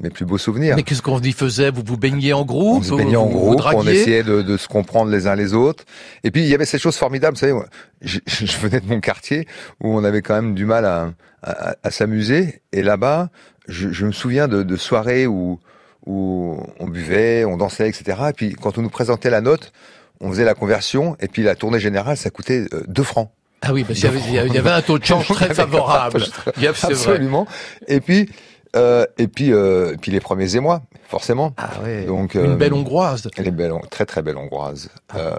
[0.00, 0.76] mes plus beaux souvenirs.
[0.76, 1.70] Mais qu'est-ce qu'on y faisait?
[1.70, 2.82] Vous vous baigniez en groupe?
[2.82, 5.84] On se baignait en groupe, on essayait de, de se comprendre les uns les autres.
[6.24, 7.66] Et puis il y avait cette chose formidable, vous savez, moi,
[8.02, 9.48] je, je venais de mon quartier
[9.80, 12.60] où on avait quand même du mal à, à, à s'amuser.
[12.72, 13.30] Et là-bas,
[13.66, 15.58] je, je me souviens de, de soirées où,
[16.06, 18.18] où on buvait, on dansait, etc.
[18.30, 19.72] Et puis quand on nous présentait la note,
[20.20, 21.16] on faisait la conversion.
[21.20, 23.30] Et puis la tournée générale, ça coûtait euh, 2 francs.
[23.62, 26.24] Ah oui, parce qu'il y y avait un taux de change très favorable.
[26.56, 26.92] Il y vrai.
[26.92, 27.46] Absolument.
[27.86, 28.28] Et puis,
[28.74, 31.54] euh, et puis, euh, et puis les premiers émois, forcément.
[31.58, 32.04] Ah ouais.
[32.04, 33.28] Donc Une euh, belle hongroise.
[33.36, 34.88] Elle est belle, très très belle hongroise.
[35.14, 35.36] Euh,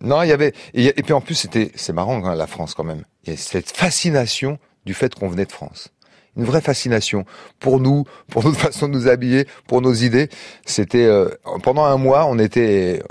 [0.00, 2.74] non, il y avait et, et puis en plus c'était c'est marrant hein, la France
[2.74, 3.02] quand même.
[3.24, 5.90] Il y a cette fascination du fait qu'on venait de France.
[6.38, 7.24] Une vraie fascination
[7.60, 10.28] pour nous, pour notre façon de nous habiller, pour nos idées.
[10.64, 11.28] C'était euh,
[11.62, 13.02] pendant un mois, on était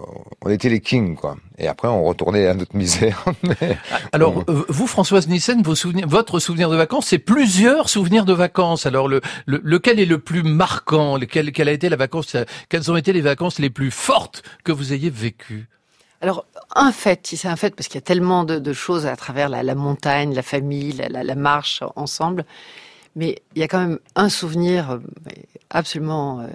[0.43, 1.35] on était les kings quoi.
[1.59, 3.25] Et après on retournait à notre misère.
[3.43, 3.77] Mais-
[4.13, 8.33] Alors, euh, vous, Françoise Nissen, vos souvenirs, votre souvenir de vacances, c'est plusieurs souvenirs de
[8.33, 8.85] vacances.
[8.85, 11.17] Alors, le, le- lequel est le plus marquant?
[11.17, 12.35] Lequel, Quelle a été la vacance
[12.69, 15.67] Quelles ont été les vacances les plus fortes que vous ayez vécues?
[16.21, 19.05] Alors, un fait, si c'est un fait, parce qu'il y a tellement de, de choses
[19.05, 22.45] à travers la, la montagne, la famille, la, la- la marche ensemble,
[23.17, 24.99] mais il y a quand même un souvenir euh,
[25.71, 26.47] absolument euh,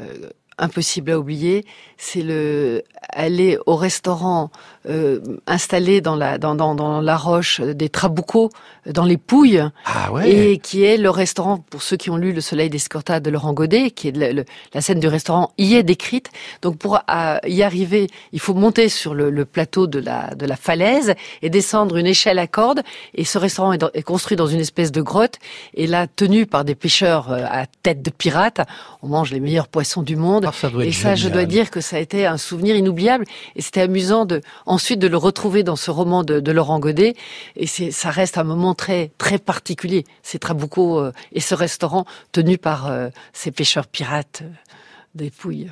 [0.00, 1.64] euh, impossible à oublier,
[1.98, 2.82] c'est le
[3.12, 4.50] aller au restaurant
[4.88, 8.50] euh, installé dans la dans, dans, dans la roche des Trabucos
[8.86, 10.30] dans les Pouilles Ah ouais.
[10.30, 13.52] et qui est le restaurant pour ceux qui ont lu Le Soleil d'Escorta de Laurent
[13.52, 14.44] Godet, qui est le- le-
[14.74, 16.30] la scène du restaurant y est décrite.
[16.62, 20.46] Donc pour euh, y arriver, il faut monter sur le, le plateau de la de
[20.46, 22.82] la falaise et descendre une échelle à cordes.
[23.14, 25.38] Et ce restaurant est, dans- est construit dans une espèce de grotte
[25.74, 28.60] et là tenu par des pêcheurs euh, à tête de pirates.
[29.02, 30.45] On mange les meilleurs poissons du monde.
[30.46, 33.24] Ah, ça et ça, je dois dire que ça a été un souvenir inoubliable.
[33.54, 37.14] Et c'était amusant de ensuite de le retrouver dans ce roman de, de Laurent Godet.
[37.56, 40.04] Et c'est, ça reste un moment très très particulier.
[40.22, 44.50] C'est Trabucco euh, et ce restaurant tenu par euh, ces pêcheurs pirates euh,
[45.14, 45.70] des Pouilles.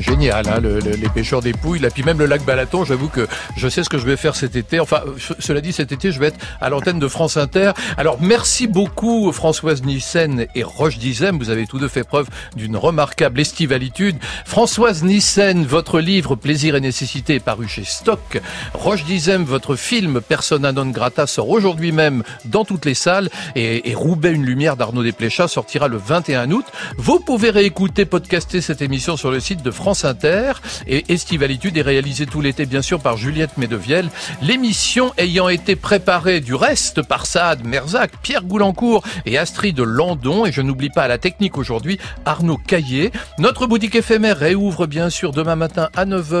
[0.00, 3.08] Génial, hein, le, le, les pêcheurs des Pouilles, là, puis même le lac Balaton, j'avoue
[3.08, 3.26] que
[3.56, 4.80] je sais ce que je vais faire cet été.
[4.80, 5.02] Enfin,
[5.38, 7.72] cela dit, cet été, je vais être à l'antenne de France Inter.
[7.98, 11.38] Alors, merci beaucoup Françoise Nissen et Roche Dizem.
[11.38, 14.16] Vous avez tous deux fait preuve d'une remarquable estivalitude.
[14.46, 18.40] Françoise Nissen, votre livre Plaisir et nécessité est paru chez Stock.
[18.72, 23.28] Roche Dizem, votre film Persona non grata sort aujourd'hui même dans toutes les salles.
[23.54, 26.64] Et, et Roubaix, une lumière d'Arnaud Desplechat sortira le 21 août.
[26.96, 30.52] Vous pouvez réécouter, podcaster cette émission sur le site de France Inter.
[30.86, 34.08] Et Estivalitude est réalisée tout l'été, bien sûr, par Juliette Medevielle.
[34.42, 40.46] L'émission ayant été préparée du reste par Saad Merzac, Pierre Goulancourt et Astrid Landon.
[40.46, 43.10] Et je n'oublie pas la technique aujourd'hui Arnaud Caillé.
[43.38, 46.32] Notre boutique éphémère réouvre bien sûr demain matin à 9h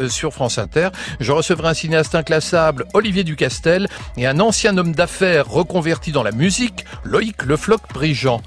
[0.00, 0.90] euh, sur France Inter.
[1.20, 6.32] Je recevrai un cinéaste inclassable, Olivier Ducastel, et un ancien homme d'affaires reconverti dans la
[6.32, 8.40] musique, Loïc Lefloc-Brigeant.